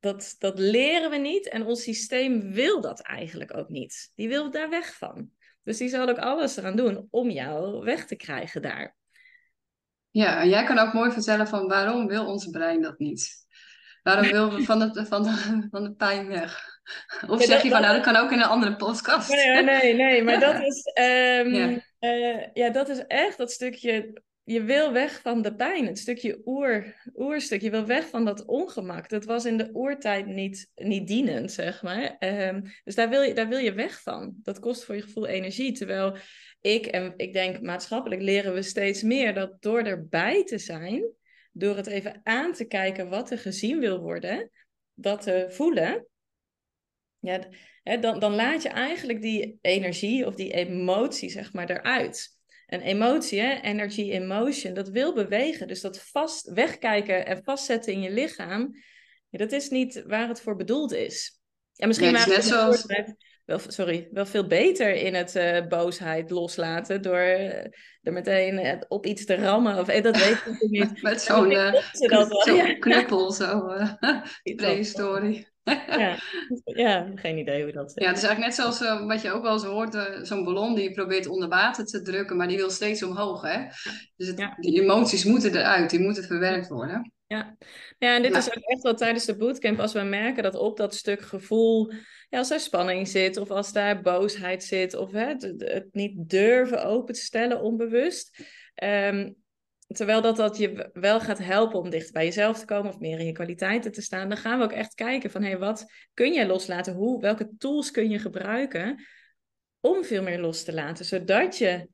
[0.00, 1.48] dat, dat leren we niet.
[1.48, 4.12] En ons systeem wil dat eigenlijk ook niet.
[4.14, 5.30] Die wil daar weg van.
[5.62, 8.96] Dus die zal ook alles eraan doen om jou weg te krijgen daar.
[10.10, 13.46] Ja, en jij kan ook mooi vertellen van waarom wil ons brein dat niet?
[14.02, 16.80] Waarom wil we van, het, van, de, van de pijn weg?
[17.26, 19.28] Of zeg je van, nou, dat kan ook in een andere podcast.
[19.28, 21.80] Nee, nee, nee, maar dat is, um, ja.
[22.00, 26.40] Uh, ja, dat is echt dat stukje je wil weg van de pijn, het stukje
[26.44, 27.60] oer, oerstuk.
[27.60, 29.08] Je wil weg van dat ongemak.
[29.08, 32.16] Dat was in de oertijd niet, niet dienend, zeg maar.
[32.18, 34.34] Ehm, dus daar wil, je, daar wil je weg van.
[34.42, 35.72] Dat kost voor je gevoel energie.
[35.72, 36.16] Terwijl
[36.60, 41.04] ik, en ik denk maatschappelijk leren we steeds meer dat door erbij te zijn,
[41.52, 44.50] door het even aan te kijken wat er gezien wil worden,
[44.94, 46.06] dat te voelen,
[47.18, 47.48] ja,
[48.00, 52.40] dan, dan laat je eigenlijk die energie of die emotie, zeg maar, eruit.
[52.72, 55.68] Een emotie, hè, energy in motion, dat wil bewegen.
[55.68, 58.70] Dus dat vast wegkijken en vastzetten in je lichaam,
[59.28, 61.40] ja, dat is niet waar het voor bedoeld is.
[61.76, 62.86] En misschien ja, net zoals...
[63.44, 67.64] wel, sorry, wel veel beter in het uh, boosheid loslaten door uh,
[68.02, 69.78] er meteen op iets te rammen.
[69.78, 71.02] Of dat weet ik niet.
[71.02, 71.52] Met zo'n
[71.92, 72.26] zo
[72.78, 73.68] knuppel, zo
[74.56, 75.51] prehistorie.
[75.64, 76.16] Ja.
[76.64, 78.02] ja, geen idee hoe dat zit.
[78.02, 80.44] Ja, het is eigenlijk net zoals uh, wat je ook wel eens hoort, uh, zo'n
[80.44, 83.42] ballon die je probeert onder water te drukken, maar die wil steeds omhoog.
[83.42, 83.64] Hè?
[84.16, 84.56] Dus het, ja.
[84.60, 87.12] die emoties moeten eruit, die moeten verwerkt worden.
[87.26, 87.56] Ja,
[87.98, 90.76] ja en dit is ook echt wel tijdens de bootcamp, als we merken dat op
[90.76, 91.92] dat stuk gevoel,
[92.28, 96.12] ja, als er spanning zit, of als daar boosheid zit, of hè, het, het niet
[96.16, 98.38] durven open te stellen onbewust.
[98.82, 99.41] Um,
[99.92, 103.18] terwijl dat, dat je wel gaat helpen om dicht bij jezelf te komen of meer
[103.18, 105.84] in je kwaliteiten te staan, dan gaan we ook echt kijken van hé, hey, wat
[106.14, 106.94] kun je loslaten?
[106.94, 109.04] Hoe, welke tools kun je gebruiken
[109.80, 111.88] om veel meer los te laten, zodat je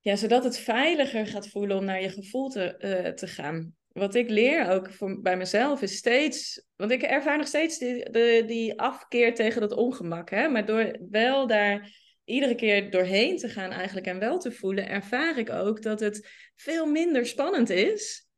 [0.00, 3.74] ja, zodat het veiliger gaat voelen om naar je gevoel te, uh, te gaan.
[3.88, 8.44] Wat ik leer ook voor, bij mezelf is steeds, want ik ervaar nog steeds die,
[8.44, 10.48] die afkeer tegen dat ongemak, hè?
[10.48, 11.90] maar door wel daar
[12.26, 16.28] iedere keer doorheen te gaan eigenlijk en wel te voelen, ervaar ik ook dat het
[16.54, 18.28] veel minder spannend is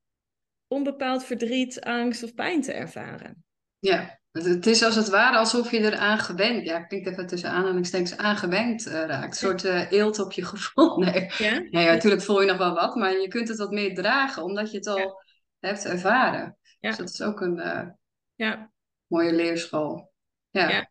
[0.66, 3.44] om bepaald verdriet, angst of pijn te ervaren.
[3.78, 8.16] Ja, het is als het ware alsof je eraan gewend, ja, klinkt even tussen aanhalingstekens,
[8.16, 9.24] aangewend uh, raakt.
[9.24, 10.98] Een soort uh, eelt op je gevoel.
[11.04, 11.30] Nee.
[11.38, 11.60] Ja?
[11.70, 14.76] Natuurlijk voel je nog wel wat, maar je kunt het wat meer dragen, omdat je
[14.76, 15.22] het al
[15.60, 16.56] hebt ervaren.
[16.80, 16.88] Ja.
[16.88, 17.86] Dus dat is ook een uh,
[18.34, 18.70] ja.
[19.06, 20.12] mooie leerschool.
[20.50, 20.68] Ja.
[20.68, 20.90] ja.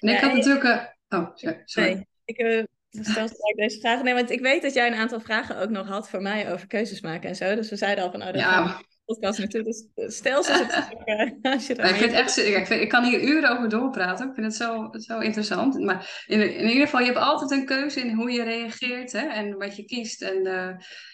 [0.00, 0.96] En ik had natuurlijk...
[1.08, 1.30] oh,
[1.64, 2.06] sorry.
[2.24, 4.04] Ik uh, stel deze vragen.
[4.04, 6.66] Nee, want ik weet dat jij een aantal vragen ook nog had voor mij over
[6.66, 7.54] keuzes maken en zo.
[7.54, 8.80] Dus we zeiden al van, oh, dat ja.
[9.04, 9.76] podcast natuurlijk.
[9.94, 10.52] Dus stel ze
[11.42, 14.28] als je ik vind echt, ik, vind, ik kan hier uren over doorpraten.
[14.28, 15.78] Ik vind het zo, zo interessant.
[15.78, 19.26] Maar in, in ieder geval, je hebt altijd een keuze in hoe je reageert hè,
[19.26, 20.22] en wat je kiest.
[20.22, 20.70] En, uh,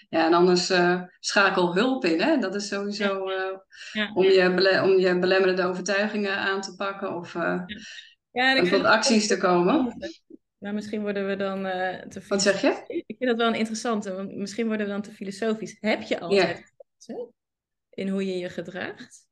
[0.09, 2.21] ja, en anders uh, schakel hulp in.
[2.21, 2.39] Hè?
[2.39, 3.31] Dat is sowieso
[3.93, 4.11] ja.
[4.15, 7.37] Om, je om je belemmerende overtuigingen aan te pakken of
[8.33, 9.97] ja, tot acties te komen.
[10.61, 12.85] Maar misschien worden we dan uh, te Wat zeg je?
[12.87, 15.77] Ik vind dat wel een interessante, want misschien worden we dan te filosofisch.
[15.81, 17.29] Heb je altijd yeah.
[17.91, 19.29] in hoe je je gedraagt?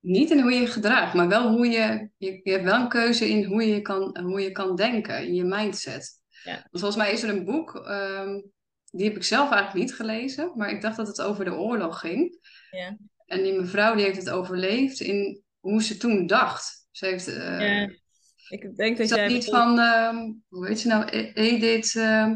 [0.00, 2.40] Niet in hoe je je gedraagt, maar wel hoe je, je...
[2.42, 5.44] Je hebt wel een keuze in hoe je kan, hoe je kan denken, in je
[5.44, 6.12] mindset.
[6.44, 6.52] Ja.
[6.52, 8.52] Want volgens mij is er een boek, um,
[8.90, 12.00] die heb ik zelf eigenlijk niet gelezen, maar ik dacht dat het over de oorlog
[12.00, 12.38] ging.
[12.70, 12.96] Ja.
[13.24, 16.88] En die mevrouw die heeft het overleefd in hoe ze toen dacht.
[16.90, 17.28] Ze heeft...
[17.28, 18.04] Uh, ja
[18.48, 22.26] ik denk dat, is dat niet van, uh, hoe heet ze nou, e- Edith, uh,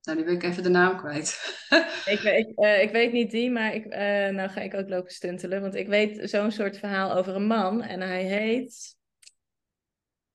[0.00, 1.58] nou die weet ik even de naam kwijt.
[2.04, 5.12] ik, ik, uh, ik weet niet die, maar ik, uh, nou ga ik ook lopen
[5.12, 8.98] stuntelen, want ik weet zo'n soort verhaal over een man en hij heet...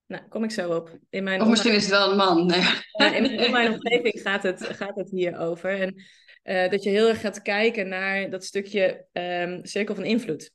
[0.08, 0.98] Nou, kom ik zo op.
[1.10, 2.46] In mijn of misschien is het wel een man.
[2.46, 3.16] Nee.
[3.16, 5.80] in, mijn omgeving gaat het, gaat het hier over.
[5.80, 5.96] En
[6.44, 10.52] uh, dat je heel erg gaat kijken naar dat stukje um, cirkel van invloed.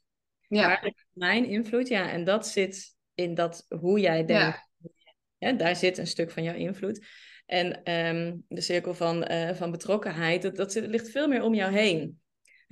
[0.49, 0.67] Ja.
[0.67, 1.89] Waar mijn invloed?
[1.89, 4.69] Ja, en dat zit in dat hoe jij denkt.
[5.39, 5.53] Ja.
[5.53, 7.07] daar zit een stuk van jouw invloed.
[7.47, 11.73] En um, de cirkel van, uh, van betrokkenheid, dat, dat ligt veel meer om jou
[11.73, 12.20] heen.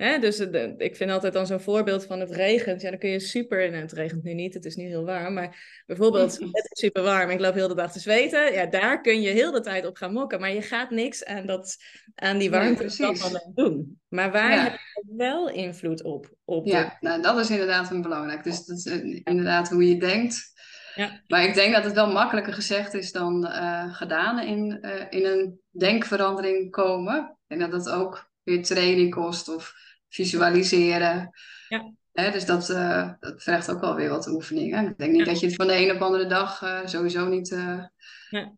[0.01, 0.19] Hè?
[0.19, 2.81] Dus de, ik vind altijd dan zo'n voorbeeld van het regent.
[2.81, 3.69] Ja, dan kun je super.
[3.69, 5.33] Nou, het regent nu niet, het is nu heel warm.
[5.33, 7.29] Maar bijvoorbeeld, het is super warm.
[7.29, 8.53] Ik loop heel de dag te zweten.
[8.53, 10.39] Ja, daar kun je heel de tijd op gaan mokken.
[10.39, 11.77] Maar je gaat niks aan, dat,
[12.15, 13.99] aan die warmte nee, doen.
[14.07, 16.29] Maar waar heb je wel invloed op?
[16.45, 18.43] op ja, nou, dat is inderdaad een belangrijk.
[18.43, 20.51] Dus dat is eh, inderdaad hoe je denkt.
[20.95, 21.21] Ja.
[21.27, 25.25] Maar ik denk dat het wel makkelijker gezegd is dan uh, gedaan in, uh, in
[25.25, 27.37] een denkverandering komen.
[27.47, 31.29] En dat dat ook weer training kost of visualiseren.
[31.67, 31.93] Ja.
[32.31, 34.87] Dus dat, uh, dat vergt ook wel weer wat oefeningen.
[34.87, 37.27] Ik denk niet dat je het van de een op de andere dag uh, sowieso
[37.27, 37.51] niet...
[37.51, 37.83] Uh,
[38.29, 38.55] ja.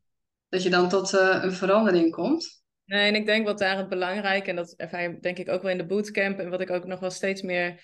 [0.49, 2.63] Dat je dan tot een verandering komt.
[2.85, 4.47] Nee, en ik denk wat daar het belangrijk...
[4.47, 6.39] en dat ervaar denk ik ook wel in de bootcamp...
[6.39, 7.81] en wat ik ook nog wel steeds meer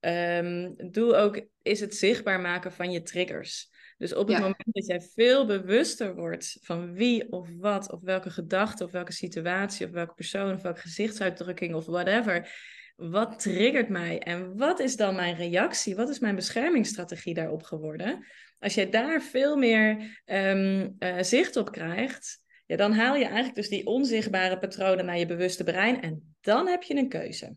[0.00, 1.46] um, doe ook...
[1.62, 3.72] is het zichtbaar maken van je triggers.
[3.98, 8.30] Dus op het moment dat jij veel bewuster wordt van wie of wat, of welke
[8.30, 12.50] gedachte, of welke situatie, of welke persoon, of welke gezichtsuitdrukking, of whatever,
[12.94, 15.96] wat triggert mij en wat is dan mijn reactie?
[15.96, 18.26] Wat is mijn beschermingsstrategie daarop geworden?
[18.58, 23.54] Als jij daar veel meer um, uh, zicht op krijgt, ja, dan haal je eigenlijk
[23.54, 27.56] dus die onzichtbare patronen naar je bewuste brein en dan heb je een keuze.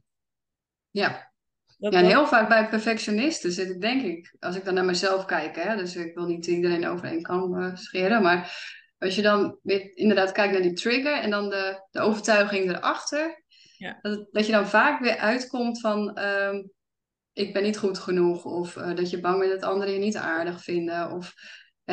[0.91, 1.31] Ja.
[1.77, 5.25] ja, en heel vaak bij perfectionisten zit ik, denk ik, als ik dan naar mezelf
[5.25, 9.21] kijk, hè, dus ik wil niet iedereen over één kam uh, scheren, maar als je
[9.21, 13.43] dan weer inderdaad kijkt naar die trigger en dan de, de overtuiging erachter,
[13.77, 13.99] ja.
[14.01, 16.63] dat, dat je dan vaak weer uitkomt van ehm,
[17.33, 20.17] ik ben niet goed genoeg of uh, dat je bang bent dat anderen je niet
[20.17, 21.33] aardig vinden of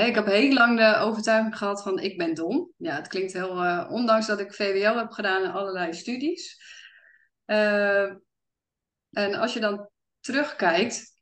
[0.02, 2.72] ik heb heel lang de overtuiging gehad van ik ben dom.
[2.76, 6.62] Ja, het klinkt heel, uh, ondanks dat ik VWO heb gedaan en allerlei studies.
[7.46, 8.12] Uh,
[9.10, 9.88] en als je dan
[10.20, 11.18] terugkijkt,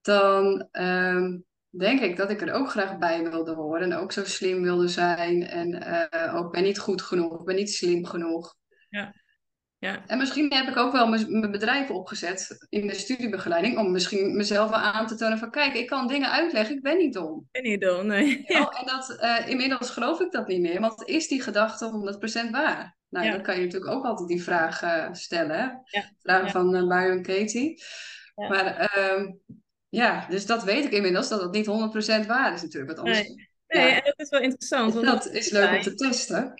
[0.00, 1.26] dan uh,
[1.68, 3.82] denk ik dat ik er ook graag bij wilde horen.
[3.82, 5.42] En ook zo slim wilde zijn.
[5.46, 5.68] En
[6.12, 8.54] uh, ook ben niet goed genoeg, ben niet slim genoeg.
[8.88, 9.14] Ja.
[9.82, 10.02] Ja.
[10.06, 14.70] En misschien heb ik ook wel mijn bedrijf opgezet in de studiebegeleiding om misschien mezelf
[14.70, 17.38] wel aan te tonen van kijk, ik kan dingen uitleggen, ik ben niet dom.
[17.50, 18.42] Ik ben niet dom, nee.
[18.46, 18.68] Ja.
[18.68, 22.16] en dat, uh, inmiddels geloof ik dat niet meer, want is die gedachte
[22.46, 22.96] 100% waar?
[23.08, 25.82] Nou, dan kan je natuurlijk ook altijd die vraag uh, stellen.
[25.84, 26.12] Ja.
[26.18, 27.82] Vraag van uh, Byron Katie.
[28.34, 29.30] Maar uh,
[29.88, 31.66] ja, dus dat weet ik inmiddels, dat het niet
[32.24, 32.96] 100% waar is natuurlijk.
[32.96, 34.94] Wat anders, nee, nee en dat is wel interessant.
[34.94, 36.54] Want dat is leuk om te testen.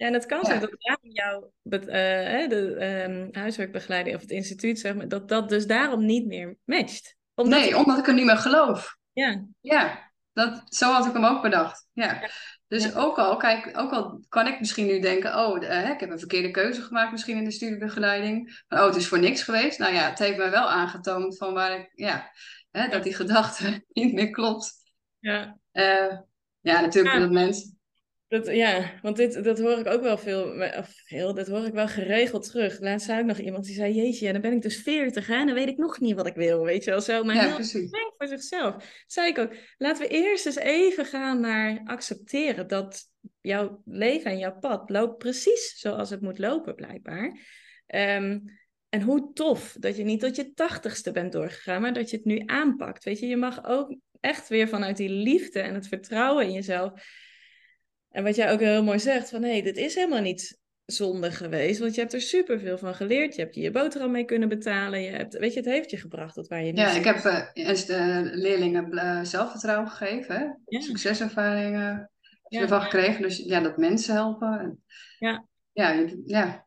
[0.00, 4.78] Ja, en het kan zijn dat daarom jouw uh, de um, huiswerkbegeleiding of het instituut,
[4.78, 7.16] zeg maar, dat dat dus daarom niet meer matcht.
[7.34, 8.96] Omdat nee, omdat ik hem niet meer geloof.
[9.12, 9.44] Ja.
[9.60, 11.86] Ja, dat, zo had ik hem ook bedacht.
[11.92, 12.30] Ja.
[12.66, 16.10] Dus Ook, al, kijk, ook al kan ik misschien nu denken, oh, uh, ik heb
[16.10, 18.62] een verkeerde keuze gemaakt misschien in de studiebegeleiding.
[18.68, 19.78] oh, het is voor niks geweest.
[19.78, 22.30] Nou ja, het heeft mij wel aangetoond van waar ik, ja,
[22.70, 24.72] hè, dat die gedachte niet meer klopt.
[25.18, 25.58] Ja.
[25.72, 26.18] Uh,
[26.60, 27.79] ja, natuurlijk dat mensen
[28.30, 30.44] dat, ja, want dit, dat hoor ik ook wel veel,
[30.78, 32.80] of veel, dat hoor ik wel geregeld terug.
[32.80, 35.46] Laatst zei ik nog iemand die zei, jeetje, ja, dan ben ik dus veertig en
[35.46, 37.24] dan weet ik nog niet wat ik wil, weet je wel zo.
[37.24, 37.90] Maar ja, heel precies.
[38.16, 39.04] voor zichzelf.
[39.06, 43.02] zei ik ook, laten we eerst eens even gaan naar accepteren dat
[43.40, 47.38] jouw leven en jouw pad loopt precies zoals het moet lopen, blijkbaar.
[47.86, 48.38] Ehm,
[48.88, 52.26] en hoe tof dat je niet tot je tachtigste bent doorgegaan, maar dat je het
[52.26, 53.04] nu aanpakt.
[53.04, 56.92] Weet je, je mag ook echt weer vanuit die liefde en het vertrouwen in jezelf
[58.10, 61.30] en wat jij ook heel mooi zegt, van hé, hey, dit is helemaal niet zonde
[61.30, 63.34] geweest, want je hebt er superveel van geleerd.
[63.34, 65.02] Je hebt je boterham mee kunnen betalen.
[65.02, 67.16] Je hebt, weet je, het heeft je gebracht tot waar je nu Ja, ik heb
[67.16, 70.80] uh, eerst de leerlingen uh, zelfvertrouwen gegeven, ja.
[70.80, 72.10] succeservaringen
[72.48, 72.60] ja.
[72.60, 73.22] ervan gekregen.
[73.22, 74.84] Dus ja, dat mensen helpen.
[75.18, 75.46] Ja.
[75.72, 76.66] Ja, ja.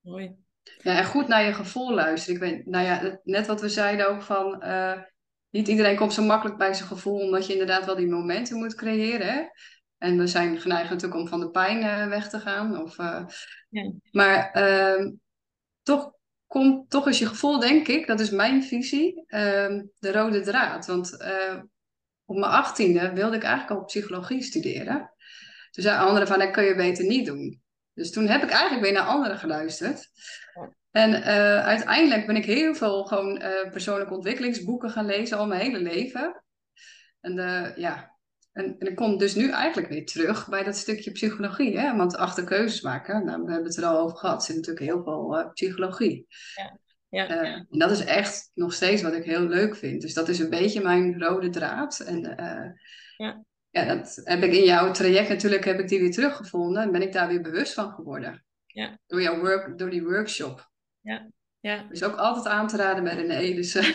[0.00, 0.36] Mooi.
[0.78, 2.34] Ja, en goed naar je gevoel luisteren.
[2.34, 5.02] Ik weet, nou ja, net wat we zeiden ook van, uh,
[5.50, 8.74] niet iedereen komt zo makkelijk bij zijn gevoel, omdat je inderdaad wel die momenten moet
[8.74, 9.50] creëren.
[9.98, 12.82] En we zijn geneigd natuurlijk om van de pijn uh, weg te gaan.
[12.82, 13.24] Of, uh,
[13.68, 13.92] ja.
[14.10, 15.12] Maar uh,
[15.82, 16.12] toch,
[16.46, 20.86] komt, toch is je gevoel, denk ik, dat is mijn visie, ehm, de rode draad.
[20.86, 21.60] Want eh,
[22.24, 25.12] op mijn achttiende wilde ik eigenlijk al psychologie studeren.
[25.70, 27.62] Toen zei anderen van, dat kun je beter niet doen.
[27.94, 30.10] Dus toen heb ik eigenlijk weer naar anderen geluisterd.
[30.90, 31.22] En
[31.62, 36.44] uiteindelijk ben ik heel veel gewoon persoonlijke ontwikkelingsboeken gaan lezen, al mijn hele leven.
[37.20, 37.34] En
[37.76, 38.17] ja,
[38.58, 41.78] en, en ik kom dus nu eigenlijk weer terug bij dat stukje psychologie.
[41.78, 41.96] Hè?
[41.96, 45.02] Want achter keuzes maken, nou, we hebben het er al over gehad, zit natuurlijk heel
[45.02, 46.26] veel uh, psychologie.
[46.54, 46.78] Ja.
[47.10, 50.00] Ja, uh, En dat is echt nog steeds wat ik heel leuk vind.
[50.00, 52.00] Dus dat is een beetje mijn rode draad.
[52.00, 52.70] En uh,
[53.16, 53.44] ja.
[53.70, 56.82] ja, dat heb ik in jouw traject natuurlijk heb ik die weer teruggevonden.
[56.82, 58.44] En ben ik daar weer bewust van geworden.
[58.66, 58.98] Ja.
[59.06, 60.70] Door jouw work, door die workshop.
[61.00, 61.30] Ja.
[61.60, 61.86] Ja.
[61.88, 63.54] Dus ook altijd aan te raden bij René.
[63.54, 63.72] Dus,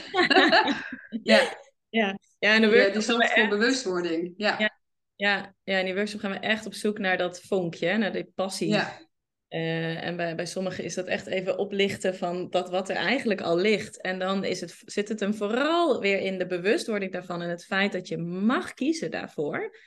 [1.32, 1.42] ja.
[1.90, 4.34] Ja, ja en de workshop ja, die voor bewustwording.
[4.38, 4.56] Ja.
[4.60, 4.82] ja.
[5.16, 8.32] Ja, ja, in die workshop gaan we echt op zoek naar dat vonkje, naar die
[8.36, 8.70] passie.
[8.70, 9.02] Ja.
[9.50, 13.42] Uh, en bij, bij sommigen is dat echt even oplichten van dat wat er eigenlijk
[13.42, 14.02] al ligt.
[14.02, 17.66] En dan is het, zit het hem vooral weer in de bewustwording daarvan en het
[17.66, 19.78] feit dat je mag kiezen daarvoor.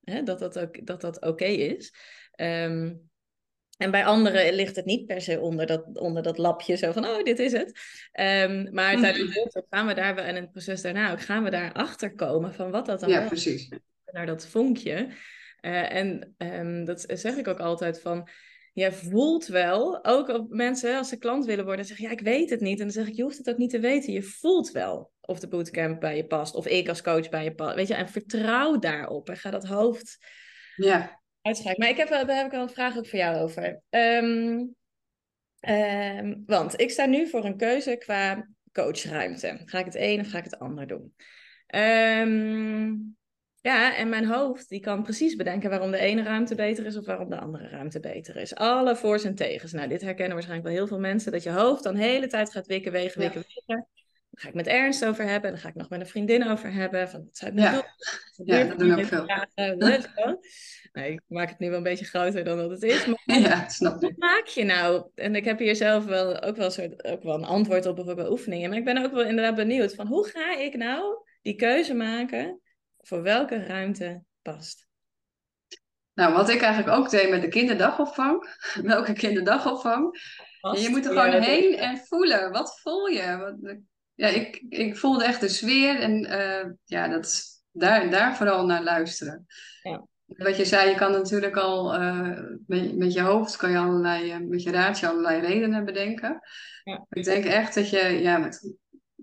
[0.00, 1.94] Hè, dat dat ook dat dat oké is.
[2.36, 3.09] Um,
[3.80, 7.06] en bij anderen ligt het niet per se onder dat, onder dat lapje, zo van,
[7.06, 7.68] oh, dit is het.
[8.20, 9.00] Um, maar mhm.
[9.00, 12.14] tijdens de workshop gaan we daar, en het proces daarna ook, gaan we daar achter
[12.14, 13.68] komen van wat dat dan ja, precies.
[14.06, 15.08] Naar dat vonkje.
[15.60, 18.28] Uh, en um, dat zeg ik ook altijd van,
[18.72, 22.50] je voelt wel, ook op mensen, als ze klant willen worden, zeggen, ja, ik weet
[22.50, 22.78] het niet.
[22.78, 24.12] En dan zeg ik, je hoeft het ook niet te weten.
[24.12, 27.54] Je voelt wel of de bootcamp bij je past, of ik als coach bij je
[27.54, 27.74] past.
[27.74, 30.18] Weet je, en vertrouw daarop en ga dat hoofd...
[30.76, 31.19] Ja
[31.76, 33.80] maar ik heb, daar heb ik wel een vraag ook voor jou over.
[33.90, 34.74] Um,
[35.68, 39.60] um, want ik sta nu voor een keuze qua coachruimte.
[39.64, 41.14] Ga ik het een of ga ik het ander doen?
[41.74, 43.16] Um,
[43.60, 47.06] ja, en mijn hoofd die kan precies bedenken waarom de ene ruimte beter is of
[47.06, 48.54] waarom de andere ruimte beter is.
[48.54, 49.72] Alle voor's en tegens.
[49.72, 51.32] Nou, dit herkennen waarschijnlijk wel heel veel mensen.
[51.32, 53.44] Dat je hoofd dan de hele tijd gaat wikken, wegen, wikken,
[54.30, 54.40] wikken.
[54.40, 55.50] ga ik met Ernst over hebben.
[55.50, 57.08] Dan ga ik nog met een vriendin over hebben.
[57.08, 57.84] Van, wat ik nou Ja.
[58.44, 59.26] Ja, dat doen ook veel.
[60.92, 63.06] Nee, ik maak het nu wel een beetje groter dan dat het is.
[63.06, 65.10] Maar Ja, snap wat maak je nou?
[65.14, 67.96] En ik heb hier zelf wel ook wel, een soort, ook wel een antwoord op
[67.96, 68.68] bijvoorbeeld bij oefeningen.
[68.68, 72.60] Maar ik ben ook wel inderdaad benieuwd van hoe ga ik nou die keuze maken
[72.98, 74.88] voor welke ruimte past?
[76.14, 78.58] Nou, wat ik eigenlijk ook deed met de kinderdagopvang.
[78.82, 80.18] Welke kinderdagopvang?
[80.60, 82.52] Past je moet er gewoon heen en voelen.
[82.52, 83.56] Wat voel je?
[84.20, 88.82] Ja, ik, ik voelde echt de sfeer en eh, ja, dat daar, daar vooral naar
[88.82, 89.46] luisteren.
[89.82, 90.06] Ja.
[90.26, 94.30] Wat je zei, je kan natuurlijk al eh, met, met je hoofd, kan je allerlei,
[94.30, 96.40] eh, met je raadje allerlei redenen bedenken.
[96.84, 97.06] Ja.
[97.10, 98.76] Ik denk echt dat je ja, met,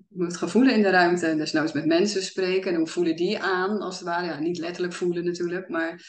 [0.07, 3.99] moet gevoelen in de ruimte, eens met mensen spreken en hoe voelen die aan, als
[3.99, 4.25] het ware.
[4.25, 6.01] Ja, niet letterlijk voelen natuurlijk, maar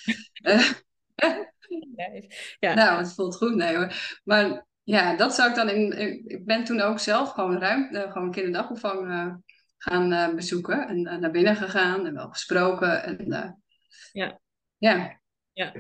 [1.97, 2.29] Nee.
[2.59, 4.21] Ja, nou, het voelt goed, nee hoor.
[4.25, 5.93] Maar ja, dat zou ik dan in.
[6.27, 9.35] Ik ben toen ook zelf gewoon ruimte, eh, gewoon kinderdagopvang eh,
[9.79, 13.05] gaan eh, bezoeken en naar binnen gegaan en wel gesproken.
[13.05, 13.63] En,
[14.13, 14.41] Ja.
[14.79, 15.21] ja.
[15.53, 15.73] Ja.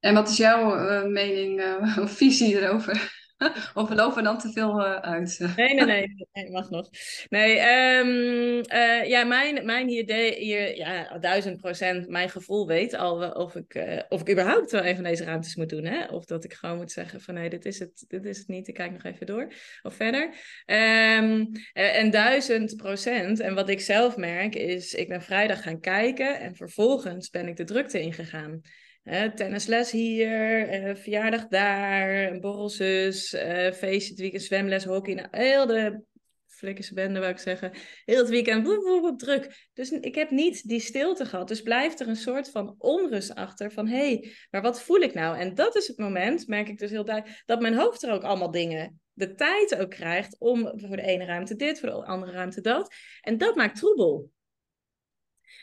[0.00, 1.62] En wat is jouw mening
[2.04, 3.23] of visie erover?
[3.74, 5.38] of we lopen dan te veel eh, uit?
[5.56, 6.88] Nee, nee, nee, nee, mag nog.
[7.28, 13.30] Nee, ehm, eh, ja, mijn, mijn idee hier, ja, duizend procent, mijn gevoel weet al
[13.30, 16.04] of ik, eh, of ik überhaupt wel een van deze ruimtes moet doen, hè?
[16.04, 18.68] Of dat ik gewoon moet zeggen van nee, dit is het, dit is het niet,
[18.68, 19.52] ik kijk nog even door
[19.82, 20.34] of verder.
[20.66, 25.80] Ehm, eh, en duizend procent, en wat ik zelf merk is, ik ben vrijdag gaan
[25.80, 28.60] kijken en vervolgens ben ik de drukte ingegaan.
[29.04, 35.14] Tennisles hier, eh, verjaardag daar, een borrelzus, eh, feestje het weekend, zwemles, hockey.
[35.14, 36.02] Nou, heel de
[36.46, 37.72] flikkerse bende, wou ik zeggen.
[38.04, 39.68] Heel het weekend, woep, woep, woep, druk.
[39.72, 41.48] Dus ik heb niet die stilte gehad.
[41.48, 43.86] Dus blijft er een soort van onrust achter van...
[43.86, 45.38] hé, hey, maar wat voel ik nou?
[45.38, 47.42] En dat is het moment, merk ik dus heel duidelijk...
[47.46, 49.00] dat mijn hoofd er ook allemaal dingen...
[49.12, 52.94] de tijd ook krijgt om voor de ene ruimte dit, voor de andere ruimte dat.
[53.20, 54.30] En dat maakt troebel.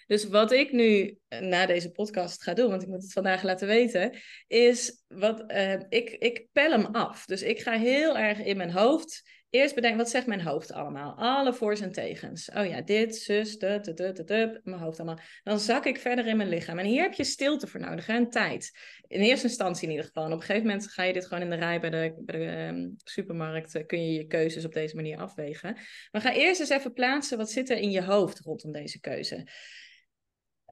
[0.07, 3.43] Dus wat ik nu eh, na deze podcast ga doen, want ik moet het vandaag
[3.43, 7.25] laten weten, is wat eh, ik, ik pel hem af.
[7.25, 11.13] Dus ik ga heel erg in mijn hoofd eerst bedenken, wat zegt mijn hoofd allemaal?
[11.17, 12.49] Alle voor's en tegens.
[12.55, 15.19] Oh ja, dit, zus, dat, dat, dat, dat, mijn hoofd allemaal.
[15.43, 16.79] Dan zak ik verder in mijn lichaam.
[16.79, 18.77] En hier heb je stilte voor nodig en tijd.
[19.07, 20.25] In eerste instantie in ieder geval.
[20.25, 22.45] Op een gegeven moment ga je dit gewoon in de rij bij de, bij de
[22.45, 25.77] ehm, supermarkt, eh, kun je je keuzes op deze manier afwegen.
[26.11, 29.47] Maar ga eerst eens even plaatsen, wat zit er in je hoofd rondom deze keuze?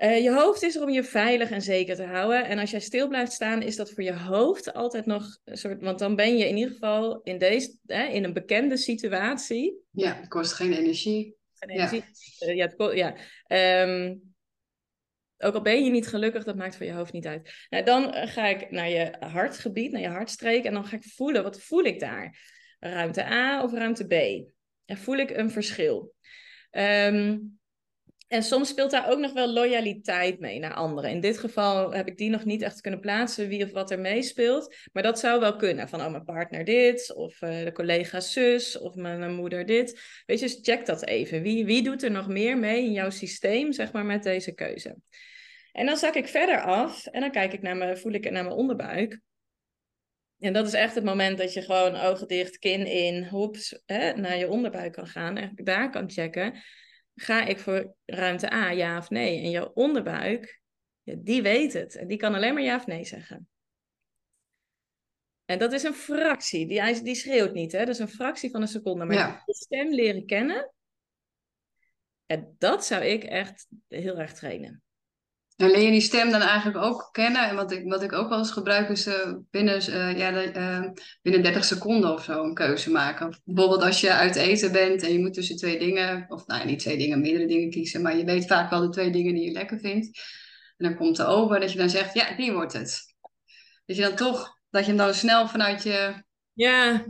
[0.04, 2.46] Uh, je hoofd is er om je veilig en zeker te houden.
[2.46, 5.82] En als jij stil blijft staan, is dat voor je hoofd altijd nog een soort.
[5.82, 9.78] Want dan ben je in ieder geval in, deze, hè, in een bekende situatie.
[9.92, 11.36] Ja, het kost geen energie.
[11.60, 12.04] En energie.
[12.38, 13.16] Ja, uh, ja, het, ja.
[13.84, 14.22] Um,
[15.38, 17.68] ook al ben je niet gelukkig, dat maakt voor je hoofd niet uit.
[17.70, 20.64] Nou, dan ga ik naar je hartgebied, naar je hartstreek.
[20.64, 22.40] En dan ga ik voelen, wat voel ik daar?
[22.80, 24.14] Ruimte A of ruimte B?
[24.86, 26.14] En voel ik een verschil?
[26.72, 27.59] Um,
[28.30, 31.10] en soms speelt daar ook nog wel loyaliteit mee naar anderen.
[31.10, 34.00] In dit geval heb ik die nog niet echt kunnen plaatsen, wie of wat er
[34.00, 34.76] meespeelt.
[34.94, 35.90] Maar dat zou wel kunnen.
[35.90, 40.02] Van, oh, mijn partner dit, of uh, de collega zus, of mijn, mijn, moeder dit.
[40.26, 41.42] Weet je, dus check dat even.
[41.42, 44.96] Wie, wie doet er nog meer mee in jouw systeem, zeg maar, met deze keuze?
[45.72, 48.44] En dan zak ik verder af en dan kijk ik naar mijn, voel ik naar
[48.44, 49.20] mijn onderbuik.
[50.40, 54.14] En dat is echt het moment dat je gewoon ogen dicht, kin in, hoeps, hè,
[54.14, 55.38] naar je onderbuik kan gaan.
[55.38, 56.62] En daar kan checken
[57.22, 59.42] ga ik voor ruimte A, ja of nee?
[59.42, 60.62] En je onderbuik,
[61.02, 61.96] ja, die weet het.
[61.96, 63.50] En die kan alleen maar ja of nee zeggen.
[65.46, 66.68] En dat is een fractie.
[66.68, 67.80] Die, die schreeuwt niet, hè?
[67.80, 69.06] Dat is een fractie van een seconde.
[69.06, 69.42] Maar Ja.
[69.46, 70.74] die stem leren kennen,
[72.26, 74.84] en dat zou ik echt heel erg trainen.
[75.60, 77.50] En leer je die stem dan eigenlijk ook kennen?
[77.50, 80.42] En wat ik, wat ik ook wel eens gebruik is eh, binnen, eh, ja, de,
[80.42, 80.84] eh,
[81.22, 83.42] binnen 30 seconden of zo een keuze maken.
[83.44, 86.80] Bijvoorbeeld als je uit eten bent en je moet tussen twee dingen, of nou niet
[86.80, 88.02] twee dingen, meerdere dingen kiezen.
[88.02, 90.06] Maar je weet vaak wel de twee dingen die je lekker vindt.
[90.78, 93.16] En dan komt er over dat je dan zegt, ja, die wordt het.
[93.86, 96.24] Dat je dan toch, dat je hem dan snel vanuit je...
[96.60, 97.06] Ja,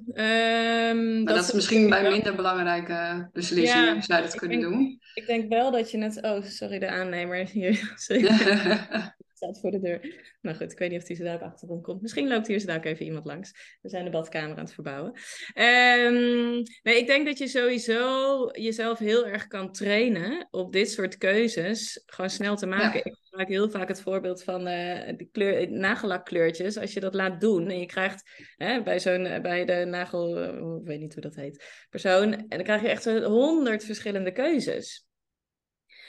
[0.89, 4.71] um, dat, dat is misschien bij minder belangrijke beslissingen Ja, zou je dat kunnen denk-
[4.71, 4.99] doen.
[5.13, 6.21] Ik denk wel dat je het...
[6.21, 7.91] Oh, sorry, de aannemer hier.
[7.95, 8.27] Sorry.
[9.39, 10.23] staat voor de deur.
[10.41, 12.01] Nou goed, ik weet niet of hij zo daar achterom komt.
[12.01, 13.77] Misschien loopt hier zo ook even iemand langs.
[13.81, 15.13] We zijn de badkamer aan het verbouwen.
[15.53, 21.17] Ehm, nee, ik denk dat je sowieso jezelf heel erg kan trainen op dit soort
[21.17, 22.03] keuzes.
[22.05, 22.97] Gewoon snel te maken.
[22.97, 23.03] Ja.
[23.03, 26.77] Ik gebruik heel vaak het voorbeeld van eh de kleur, nagellakkleurtjes.
[26.77, 30.77] Als je dat laat doen en je krijgt hè, bij zo'n bij de nagel, eh,
[30.81, 32.33] ik weet niet hoe dat heet, persoon.
[32.33, 35.07] En dan krijg je echt honderd verschillende keuzes.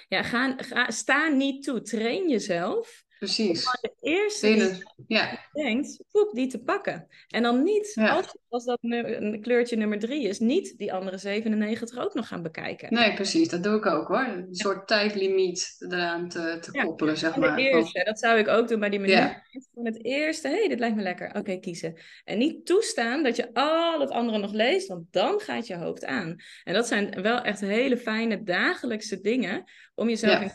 [0.09, 1.83] Ja, ga, ga, sta niet toe.
[1.83, 3.65] Train jezelf precies.
[3.81, 7.07] de eerste die ja, denkt, poep, die te pakken.
[7.29, 8.09] En dan niet, Ja.
[8.15, 12.29] als, als dat nu- een kleurtje nummer drie is, niet die andere 97 ook nog
[12.29, 12.95] gaan bekijken.
[12.95, 13.49] nee, precies.
[13.49, 14.25] Dat doe ik ook hoor.
[14.27, 17.59] Een soort tijdlimiet eraan te, te koppelen, zeg de maar.
[17.59, 19.13] Eerste, dat zou ik ook doen bij die menu.
[19.13, 19.43] Ja.
[19.75, 21.35] Van het eerste, hé, hey, dit lijkt me lekker.
[21.35, 22.01] Oké, kiezen.
[22.25, 26.05] En niet toestaan dat je al het andere nog leest, want dan gaat je hoofd
[26.05, 26.37] aan.
[26.65, 29.65] En dat zijn wel echt hele fijne dagelijkse dingen
[29.95, 30.51] om jezelf in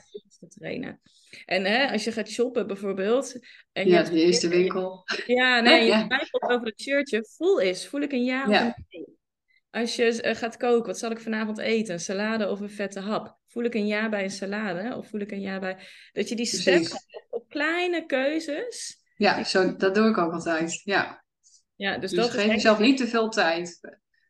[0.50, 1.02] te trainen.
[1.46, 3.40] En hè, als je gaat shoppen bijvoorbeeld.
[3.72, 5.04] En Ja, de eerste winkel.
[5.26, 6.06] Ja, nee, je Ja.
[6.06, 7.26] twijfelt over het shirtje.
[7.38, 8.68] Voel is, voel ik een ja, Ja.
[8.68, 9.14] of een nee?
[9.70, 11.94] Als je eh, gaat koken, wat zal ik vanavond eten?
[11.94, 13.38] Een salade of een vette hap?
[13.48, 14.96] Voel ik een ja bij een salade?
[14.96, 15.78] Of voel ik een ja bij...
[16.12, 19.04] Dat je die hebt op kleine keuzes.
[19.16, 20.82] Ja, zo, dat doe ik ook altijd.
[20.84, 21.24] Ja.
[21.76, 23.80] Ja, dus, Dus, dat is geef echt- jezelf niet te veel tijd.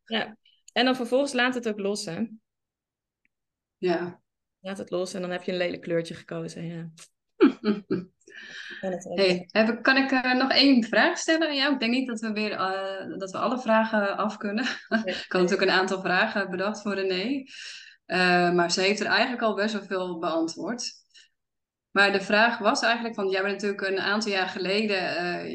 [0.06, 0.38] Ja.
[0.74, 2.26] En dan vervolgens laat het ook los, hè.
[3.78, 4.22] Ja.
[4.66, 6.90] Laat het los en dan heb je een lelijk kleurtje gekozen, ja.
[9.16, 11.74] Hey, heb kan ik eh, nog één vraag stellen aan jou?
[11.74, 14.64] Ik denk niet dat we weer eh, dat we alle vragen af kunnen.
[15.06, 17.44] ik had natuurlijk een aantal vragen bedacht voor René.
[18.06, 20.92] Eh, maar ze heeft er eigenlijk al best wel veel beantwoord.
[21.92, 24.98] Maar de vraag was eigenlijk, want jij bent natuurlijk een aantal jaar geleden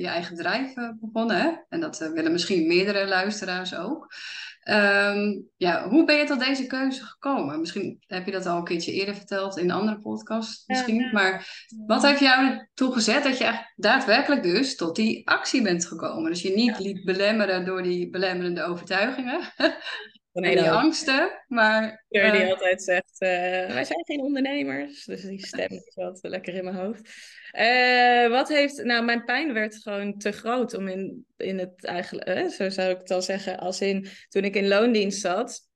[0.01, 1.37] je eigen bedrijf begonnen.
[1.37, 1.51] Hè?
[1.69, 4.13] En dat willen misschien meerdere luisteraars ook.
[4.61, 7.61] Ehm, ja, hoe ben je tot deze keuze gekomen?
[7.61, 10.95] Misschien heb je dat al een keertje eerder verteld in een andere podcast misschien.
[10.95, 11.13] Ja, ja.
[11.13, 15.87] Maar wat heeft jou ertoe gezet dat je echt daadwerkelijk dus tot die actie bent
[15.87, 16.31] gekomen?
[16.31, 19.41] Dus je niet liet belemmeren door die belemmerende overtuigingen
[20.33, 22.05] Hele die angsten, maar...
[22.09, 23.29] Die eh, altijd zegt, eh,
[23.73, 25.05] wij zijn geen ondernemers.
[25.05, 27.11] Dus die stem is wat lekker in mijn hoofd.
[27.51, 32.51] Eh, wat heeft, nou mijn pijn werd gewoon te groot om in, in het eigenlijk,
[32.51, 35.69] zo zou ik het al zeggen, als in toen ik in loondienst zat.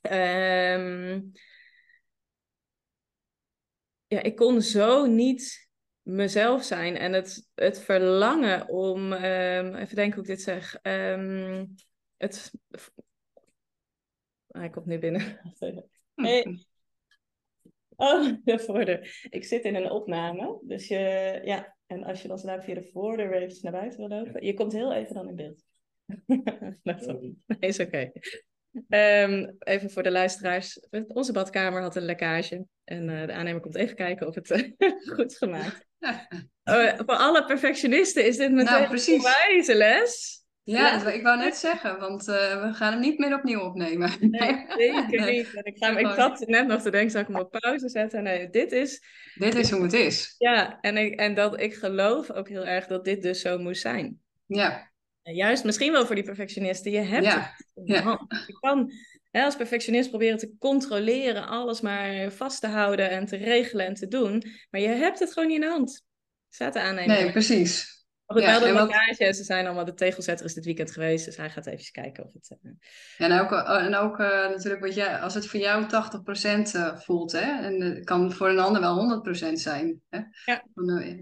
[0.00, 1.20] ehm,
[4.06, 5.68] ja, ik kon zo niet
[6.02, 6.96] mezelf zijn.
[6.96, 10.78] En het, het verlangen om, ehm, even denken hoe ik dit zeg.
[10.82, 11.64] ehm,
[12.16, 12.52] het,
[14.48, 15.22] hij komt nu binnen.
[16.14, 16.66] Hey.
[17.96, 19.26] Oh, de voordeur.
[19.30, 20.58] Ik zit in een opname.
[20.62, 21.76] Dus je, ja.
[21.86, 24.44] En als je dan snel via de voordeur weer eventjes naar buiten wil lopen.
[24.44, 25.64] Je komt heel even dan in beeld.
[26.82, 27.06] Dat
[27.46, 28.12] nee, is oké.
[28.88, 30.80] Ehm, even voor de luisteraars.
[31.08, 32.66] Onze badkamer had een lekkage.
[32.84, 34.70] En eh, de aannemer komt even kijken of het eh,
[35.14, 35.86] goed is gemaakt.
[36.62, 39.22] Eh, voor alle perfectionisten is dit meteen Nou, een precies.
[39.22, 40.37] wijze les.
[40.70, 44.10] Ja, ik wou net zeggen, want eh, we gaan hem niet meer opnieuw opnemen.
[44.20, 45.36] Nee, zeker Nee.
[45.36, 45.54] niet.
[45.54, 48.22] En ik, ga, ik zat net nog te denken, zal ik hem op pauze zetten?
[48.22, 49.02] Nee, dit is...
[49.34, 50.34] Dit is hoe het is.
[50.38, 53.80] Ja, en, ik, en dat ik geloof ook heel erg dat dit dus zo moest
[53.80, 54.20] zijn.
[54.46, 54.90] Ja,
[55.22, 56.90] En juist misschien wel voor die perfectionisten.
[56.90, 58.00] Je hebt Ja, het in de ja.
[58.02, 58.44] hand.
[58.46, 58.92] Je kan
[59.30, 63.94] hè, als perfectionist proberen te controleren, alles maar vast te houden en te regelen en
[63.94, 64.44] te doen.
[64.70, 66.06] Maar je hebt het gewoon niet in de hand.
[66.48, 67.16] Staat de aannemer.
[67.16, 67.97] nee, precies.
[68.28, 69.36] Maar goed, ja, en wat-.
[69.36, 71.24] Ze zijn allemaal, de tegelzetter is dit weekend geweest.
[71.24, 72.56] Dus hij gaat even kijken of het...
[72.62, 76.74] eh, En ook, eh, en ook eh, natuurlijk wat jij, als het voor jou 80%
[76.74, 80.64] eh, voelt, hè, en het kan voor een ander wel 100% zijn, hè, Ja.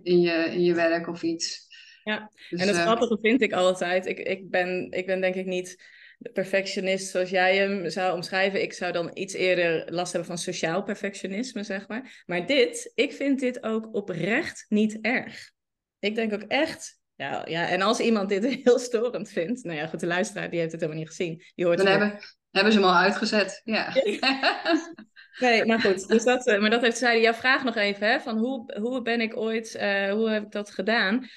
[0.03, 1.65] In, je, in je werk of iets.
[2.05, 5.47] Ja, Dus, En het grappige vind ik altijd, ik, ik, ben, ik ben denk ik
[5.47, 5.83] niet
[6.19, 8.63] de perfectionist zoals jij hem zou omschrijven.
[8.63, 12.23] Ik zou dan iets eerder last hebben van sociaal perfectionisme, zeg maar.
[12.27, 15.55] Maar dit, ik vind dit ook oprecht niet erg.
[15.99, 19.87] Ik denk ook echt, ja, ja en als iemand dit heel storend vindt, nou ja,
[19.87, 21.43] goed, de luisteraar die heeft het helemaal niet gezien.
[21.55, 22.19] Die hoort dan hebben,
[22.51, 23.61] hebben ze hem al uitgezet.
[23.65, 23.93] Ja.
[25.39, 26.09] Nee, maar goed.
[26.09, 28.21] Dus dat, eh, maar dat heeft zij jouw vraag nog even, hè?
[28.21, 31.29] Van hoe, hoe ben ik ooit, eh, hoe heb ik dat gedaan?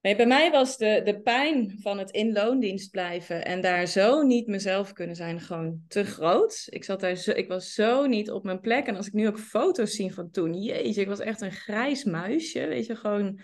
[0.00, 4.22] Nee, bij mij was de, de pijn van het in loondienst blijven en daar zo
[4.22, 6.66] niet mezelf kunnen zijn gewoon te groot.
[6.66, 8.86] Ik, zat daar zo, ik was zo niet op mijn plek.
[8.86, 12.04] En als ik nu ook foto's zie van toen, jeetje, ik was echt een grijs
[12.04, 12.66] muisje.
[12.66, 13.40] Weet je, gewoon,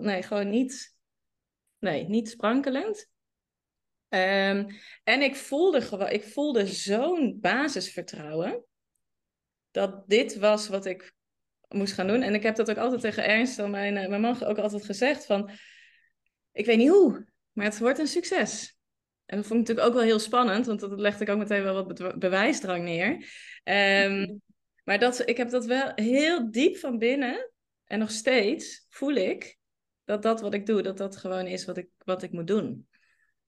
[0.00, 0.96] nee, gewoon niet,
[1.78, 3.10] nee, niet sprankelend.
[4.08, 4.70] Ehm,
[5.04, 8.64] en ik voelde gewoon, ik voelde zo'n basisvertrouwen
[9.70, 11.14] dat dit was wat ik
[11.68, 12.22] moest gaan doen.
[12.22, 15.26] En ik heb dat ook altijd tegen Ernst, mijn, eh, mijn man, ook altijd gezegd
[15.26, 15.50] van,
[16.52, 18.78] ik weet niet hoe, maar het wordt een succes.
[19.26, 21.62] En dat vond ik natuurlijk ook wel heel spannend, want dat legde ik ook meteen
[21.62, 23.28] wel wat be- bewijsdrang neer.
[23.62, 24.36] Ehm,
[24.84, 27.50] maar dat, ik heb dat wel heel diep van binnen,
[27.84, 29.58] en nog steeds voel ik
[30.04, 32.88] dat dat wat ik doe, dat dat gewoon is wat ik, wat ik moet doen.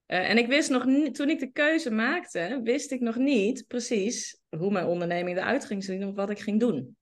[0.05, 4.39] Eh, en ik wist nog toen ik de keuze maakte, wist ik nog niet precies
[4.49, 6.97] hoe mijn onderneming eruit ging zien of wat ik ging doen.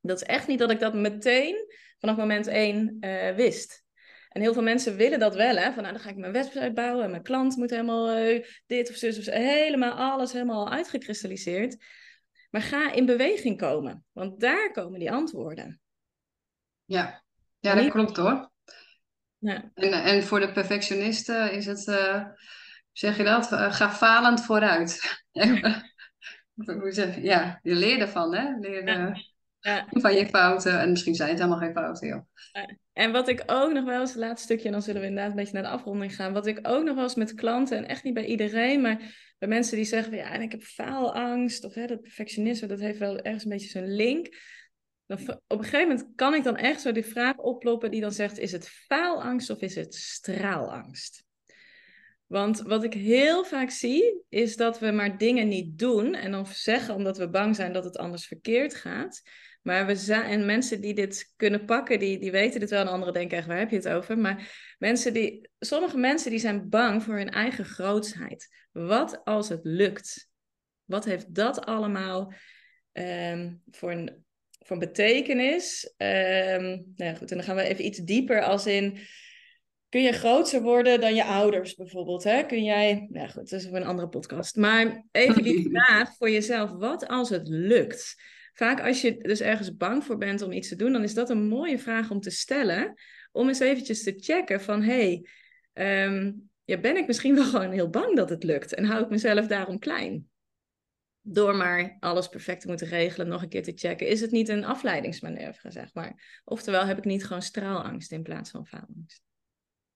[0.00, 1.56] Dat is echt niet dat ik dat meteen
[1.98, 3.84] vanaf moment één eh, wist.
[4.28, 5.72] En heel veel mensen willen dat wel, hè?
[5.72, 8.90] Van nou, dan ga ik mijn website bouwen en mijn klant moet helemaal eh, dit
[8.90, 9.30] of zus of zo.
[9.30, 11.76] Helemaal alles helemaal uitgekristalliseerd.
[12.50, 15.80] Maar ga in beweging komen, want daar komen die antwoorden.
[16.90, 17.22] Ja.
[17.60, 18.50] Ja, dat klopt hoor.
[19.38, 19.70] Ja.
[19.74, 22.24] En, en voor de perfectionisten is het, uh,
[22.92, 25.00] zeg je dat, uh, ga falend vooruit.
[27.20, 28.58] Ja, je leert ervan, hè?
[28.58, 29.14] Leer ja.
[29.60, 29.86] Ja.
[29.90, 30.80] van je fouten.
[30.80, 32.26] En misschien zijn het helemaal geen fouten, joh.
[32.92, 35.30] En wat ik ook nog wel eens, het laatste stukje, en dan zullen we inderdaad
[35.30, 36.32] een beetje naar de afronding gaan.
[36.32, 38.98] Wat ik ook nog wel eens met klanten, en echt niet bij iedereen, maar
[39.38, 42.98] bij mensen die zeggen, ja, en ik heb faalangst, of hè, dat perfectionisme, dat heeft
[42.98, 44.28] wel ergens een beetje zo'n link.
[45.10, 48.38] Op een gegeven moment kan ik dan echt zo die vraag oploppen die dan zegt,
[48.38, 51.24] is het faalangst of is het straalangst?
[52.26, 56.46] Want wat ik heel vaak zie, is dat we maar dingen niet doen en dan
[56.46, 59.22] zeggen omdat we bang zijn dat het anders verkeerd gaat.
[59.62, 62.80] Maar we en mensen die dit kunnen pakken, die, die weten dit wel.
[62.80, 64.18] En anderen denken echt, waar heb je het over?
[64.18, 68.48] Maar mensen die, sommige mensen die zijn bang voor hun eigen grootsheid.
[68.72, 70.30] Wat als het lukt?
[70.84, 72.32] Wat heeft dat allemaal
[72.92, 74.24] um, voor, een,
[74.68, 75.94] een betekenis?
[75.96, 78.98] Um, nou ja, goed, en dan gaan we even iets dieper als in...
[79.88, 82.24] Kun je groter worden dan je ouders bijvoorbeeld?
[82.24, 82.46] Hè?
[82.46, 84.56] Kun jij, nou goed, dat is voor een andere podcast.
[84.56, 86.70] Maar even die vraag voor jezelf.
[86.70, 88.16] Wat als het lukt?
[88.60, 91.30] vaak als je dus ergens bang voor bent om iets te doen, dan is dat
[91.30, 92.94] een mooie vraag om te stellen.
[93.32, 95.22] Om eens eventjes te checken van, hé,
[95.72, 98.74] hey, um, ja, ben ik misschien wel gewoon heel bang dat het lukt?
[98.74, 100.29] En hou ik mezelf daarom klein?
[101.22, 104.06] Door maar alles perfect te moeten regelen, nog een keer te checken.
[104.06, 106.40] Is het niet een afleidingsmanoeuvre, zeg maar?
[106.44, 109.22] Oftewel, heb ik niet gewoon straalangst in plaats van faalangst?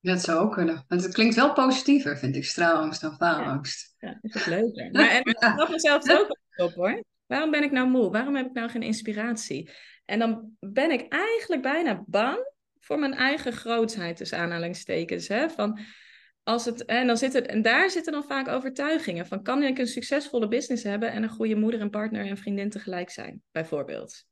[0.01, 0.85] Dat zou ook kunnen.
[0.89, 3.95] Want het klinkt wel positiever, vind ik, straalangst dan faalangst.
[3.99, 4.91] Ja, ja is leuker.
[4.93, 7.05] Maar en ik snap mezelf ook op, hoor.
[7.27, 8.11] Waarom ben ik nou moe?
[8.11, 9.71] Waarom heb ik nou geen inspiratie?
[10.05, 15.29] En dan ben ik eigenlijk bijna bang voor mijn eigen grootheid, dus aanhalingstekens.
[15.29, 15.51] Hè?
[15.51, 15.79] Van
[16.45, 19.79] als het, en, dan zit het, en daar zitten dan vaak overtuigingen van kan ik
[19.79, 24.25] een succesvolle business hebben en een goede moeder en partner en vriendin tegelijk zijn, bijvoorbeeld.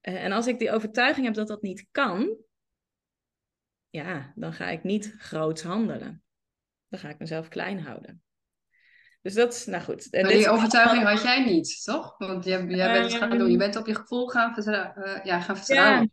[0.00, 2.36] Eh, en als ik die overtuiging heb dat dat niet kan,
[3.90, 6.22] ja, dan ga ik niet groots handelen.
[6.88, 8.22] Dan ga ik mezelf klein houden.
[9.22, 10.08] Dus dat is, nou goed.
[10.10, 12.18] Maar die overtuiging had jij niet, toch?
[12.18, 13.50] Want jij, jij bent het gaan doen.
[13.50, 16.12] Je bent op je gevoel gaan, vertrouwen, uh, ja, gaan vertrouwen.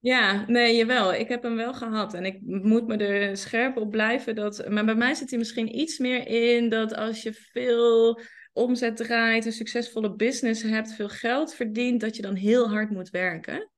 [0.00, 0.44] Ja.
[0.46, 1.14] nee, jawel.
[1.14, 2.14] Ik heb hem wel gehad.
[2.14, 4.34] En ik moet me er scherp op blijven.
[4.34, 8.20] Dat, maar bij mij zit hij misschien iets meer in dat als je veel
[8.52, 13.10] omzet draait, een succesvolle business hebt, veel geld verdient, dat je dan heel hard moet
[13.10, 13.70] werken.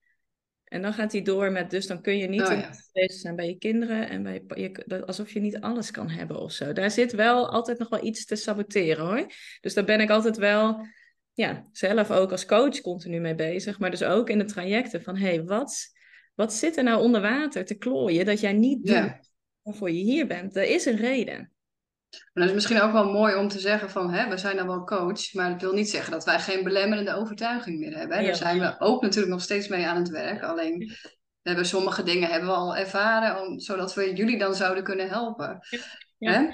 [0.65, 3.47] En dan gaat hij door met, dus dan kun je niet oh, bezig zijn bij
[3.47, 6.73] je kinderen en bij je, alsof je niet alles kan hebben of zo.
[6.73, 9.27] Daar zit wel altijd nog wel iets te saboteren hoor.
[9.61, 10.87] Dus daar ben ik altijd wel,
[11.33, 13.79] ja, zelf ook als coach continu mee bezig.
[13.79, 15.99] Maar dus ook in de trajecten van, hé, hey, wat,
[16.41, 19.19] wat zit er nou onder water te klooien dat jij niet doet
[19.63, 20.57] waarvoor je hier bent?
[20.57, 21.53] Er is een reden.
[22.33, 24.85] Dat is misschien ook wel mooi om te zeggen van, hè, we zijn dan wel
[24.85, 28.19] coach, maar dat wil niet zeggen dat wij geen belemmerende overtuiging meer hebben.
[28.19, 28.25] Hè.
[28.25, 30.43] Daar zijn we ook natuurlijk nog steeds mee aan het werk.
[30.43, 30.79] Alleen
[31.43, 35.09] we hebben sommige dingen hebben we al ervaren, om, zodat we jullie dan zouden kunnen
[35.09, 35.59] helpen.
[36.19, 36.33] Ja.
[36.33, 36.47] Hè?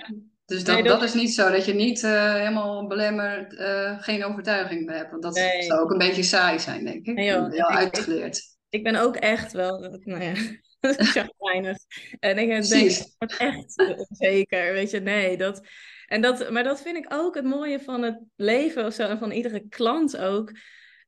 [0.45, 1.03] Dus dat, dat...
[1.03, 5.11] is niet zo dat je niet uh, helemaal belemmerd uh, geen overtuiging meer hebt.
[5.11, 5.63] Want dat nee.
[5.63, 7.15] zou ook een beetje saai zijn, denk ik.
[7.15, 8.56] Nee, heel uitgeleerd.
[8.77, 10.35] Ik, ben ook echt wel, nou ja,
[11.15, 11.77] chagrijnig.
[12.19, 15.37] En ik denk, het echt onzeker, weet je, nee.
[15.37, 15.67] Dat,
[16.07, 19.19] en dat, maar dat vind ik ook het mooie van het leven of zo, en
[19.19, 20.53] van iedere klant ook.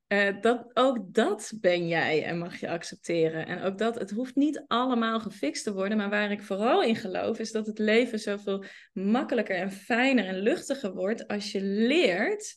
[0.09, 3.47] Uh, dat, ook dat ben jij en mag je accepteren.
[3.47, 6.97] En ook dat, het hoeft niet allemaal gefixt te worden, maar waar ik vooral in
[6.97, 12.57] geloof, is dat het leven zoveel makkelijker en fijner en luchtiger wordt als je leert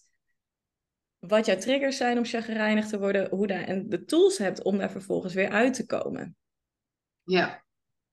[1.27, 4.77] wat jouw triggers zijn om chagrijnig te worden, hoe daar, en de tools hebt om
[4.77, 6.35] daar vervolgens weer uit te komen.
[7.23, 7.63] Ja.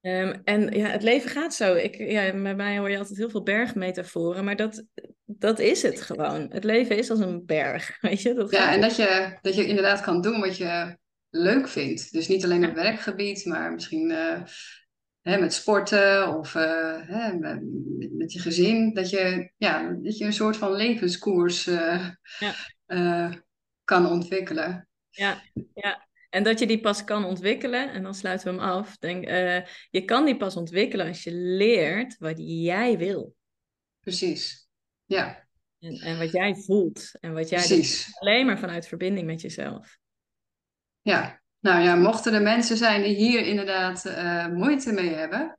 [0.01, 1.75] Um, en ja, het leven gaat zo.
[1.75, 4.85] Ik, ja, bij mij hoor je altijd heel veel bergmetaforen, maar dat,
[5.25, 6.47] dat is het gewoon.
[6.53, 8.35] Het leven is als een berg, weet je.
[8.35, 10.99] Dat ja, en dat je, dat je inderdaad kan doen wat je
[11.31, 12.13] leuk vindt.
[12.13, 14.43] Dus niet alleen op werkgebied, maar misschien uh,
[15.29, 17.61] hè, met sporten of uh, hè, met,
[18.13, 18.95] met, je gezin.
[18.95, 22.09] Dat je, ja, dat je een soort van levenskoers uh,
[22.39, 23.33] ja.
[23.85, 24.89] kan ontwikkelen.
[25.11, 25.43] Ja,
[25.75, 26.07] ja.
[26.31, 28.97] En dat je die pas kan ontwikkelen, en dan sluiten we hem af.
[28.99, 29.25] Denk,
[29.91, 33.35] je kan die pas ontwikkelen als je leert wat jij wil.
[34.01, 34.69] Precies,
[35.05, 35.47] ja.
[35.79, 37.11] En, en wat jij voelt.
[37.21, 39.99] En wat jij dus alleen maar vanuit verbinding met jezelf.
[41.03, 45.57] Ja, nou ja, mochten er mensen zijn die hier inderdaad uh, moeite mee hebben,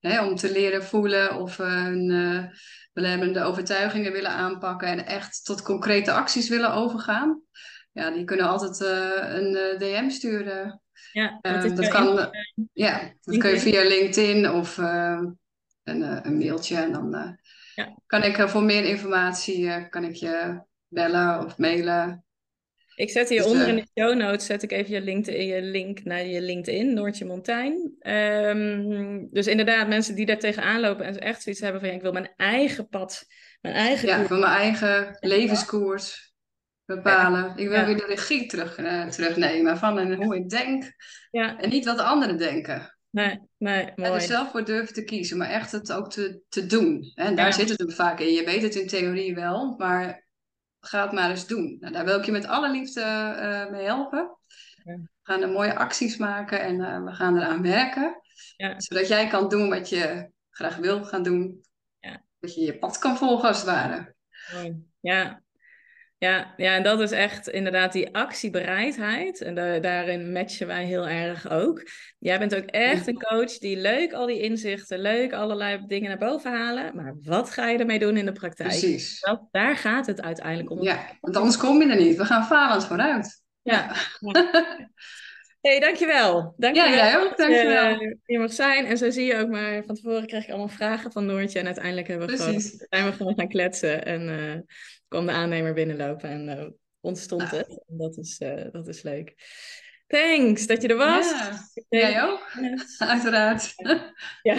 [0.00, 2.44] hè, om te leren voelen of hun uh,
[2.92, 7.44] belemmerende overtuigingen willen aanpakken en echt tot concrete acties willen overgaan
[7.96, 10.80] ja, die kunnen altijd een eh, DM sturen.
[11.12, 12.30] Ja, uh, dat kan,
[12.72, 16.76] ja, dat kun je via LinkedIn of een, een mailtje.
[16.76, 17.38] En dan
[17.74, 17.98] ja.
[18.06, 22.24] kan ik voor meer informatie kan ik je bellen of mailen.
[22.96, 25.62] Ik zet hieronder dus, uh, in de show notes, zet ik even je link, je
[25.62, 27.96] link naar je LinkedIn, Noortje Montijn.
[28.00, 32.02] Um, dus inderdaad, mensen die daar tegenaan lopen en echt zoiets hebben van, ja, ik
[32.02, 33.26] wil mijn eigen pad,
[33.60, 34.08] mijn eigen...
[34.08, 36.34] Ja, ik wil mijn eigen levenskoers
[36.84, 37.56] bepalen.
[37.56, 40.92] Ik wil weer de regie terug, uh, terugnemen van en hoe ik denk
[41.30, 41.58] ja.
[41.58, 42.96] en niet wat anderen denken.
[43.10, 44.10] Nee, nee, mooi.
[44.10, 47.12] En er zelf voor durven te kiezen, maar echt het ook te, te doen.
[47.14, 48.32] En daar zit het hem vaak in.
[48.32, 50.25] Je weet het in theorie wel, maar
[50.86, 51.76] ga het maar eens doen.
[51.80, 54.36] Nou, daar wil ik je met alle liefde uh, mee helpen.
[54.84, 58.20] We gaan er mooie acties maken en uh, we gaan eraan werken.
[58.56, 58.80] Ja.
[58.80, 61.64] Zodat jij kan doen wat je graag wil gaan doen.
[61.98, 62.22] Ja.
[62.38, 64.14] Dat je je pad kan volgen als het ware.
[65.00, 65.42] Ja,
[66.18, 69.40] ja, ja, en dat is echt inderdaad die actiebereidheid.
[69.40, 71.82] En daarin matchen wij heel erg ook.
[72.18, 76.30] Jij bent ook echt een coach die leuk al die inzichten, leuk allerlei dingen naar
[76.30, 76.96] boven halen.
[76.96, 78.68] Maar wat ga je ermee doen in de praktijk?
[78.68, 79.20] Precies.
[79.20, 80.82] Dat, daar gaat het uiteindelijk om.
[80.82, 82.16] Ja, want anders kom je er niet.
[82.16, 83.42] We gaan falend vooruit.
[83.62, 83.94] Ja.
[84.20, 84.90] ja.
[85.60, 86.54] hey, dankjewel.
[86.56, 86.92] dankjewel.
[86.92, 87.36] Ja, jij ook.
[87.36, 88.02] Dankjewel.
[88.02, 88.86] Uh, je mag zijn.
[88.86, 91.58] En zo zie je ook maar, van tevoren krijg ik allemaal vragen van Noortje.
[91.58, 94.04] En uiteindelijk hebben we gewoon, zijn we gewoon gaan kletsen.
[94.04, 94.28] En...
[94.28, 94.60] Uh,
[95.08, 96.66] kwam de aannemer binnenlopen en uh,
[97.00, 97.50] ontstond ah.
[97.50, 97.68] het.
[97.68, 99.34] En dat is, uh, dat is leuk.
[100.06, 101.30] Thanks dat je er was.
[101.88, 102.52] Ja, jij ook.
[102.98, 103.74] Uiteraard.
[104.42, 104.56] ja.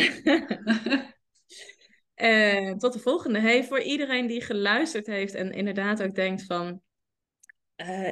[2.15, 3.39] uh, tot de volgende.
[3.39, 6.81] Hey, voor iedereen die geluisterd heeft en inderdaad ook denkt van...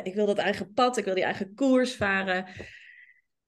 [0.04, 2.48] ik wil dat eigen pad, ik wil die eigen koers varen.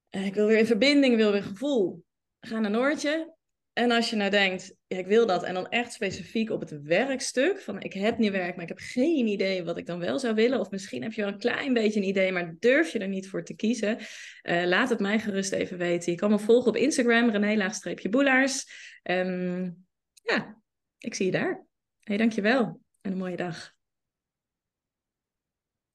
[0.09, 2.05] ik wil weer in verbinding, ik wil weer gevoel.
[2.39, 3.36] Ga naar Noortje.
[3.78, 5.43] En als je nou denkt, ik wil dat.
[5.43, 7.61] En dan echt specifiek op het werkstuk.
[7.61, 10.36] Van ik heb nu werk, maar ik heb geen idee wat ik dan wel zou
[10.36, 10.59] willen.
[10.59, 13.30] Of misschien heb je wel een klein beetje een idee, maar durf je er niet
[13.30, 13.97] voor te kiezen.
[13.97, 16.11] Uh, laat het mij gerust even weten.
[16.11, 18.65] Je kan me volgen op Instagram, René-boelaars.
[19.03, 20.61] Um, ja,
[20.97, 21.65] ik zie je daar.
[21.99, 22.82] Hey, dankjewel.
[23.01, 23.73] En een mooie dag.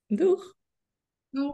[0.07, 0.62] Doeg!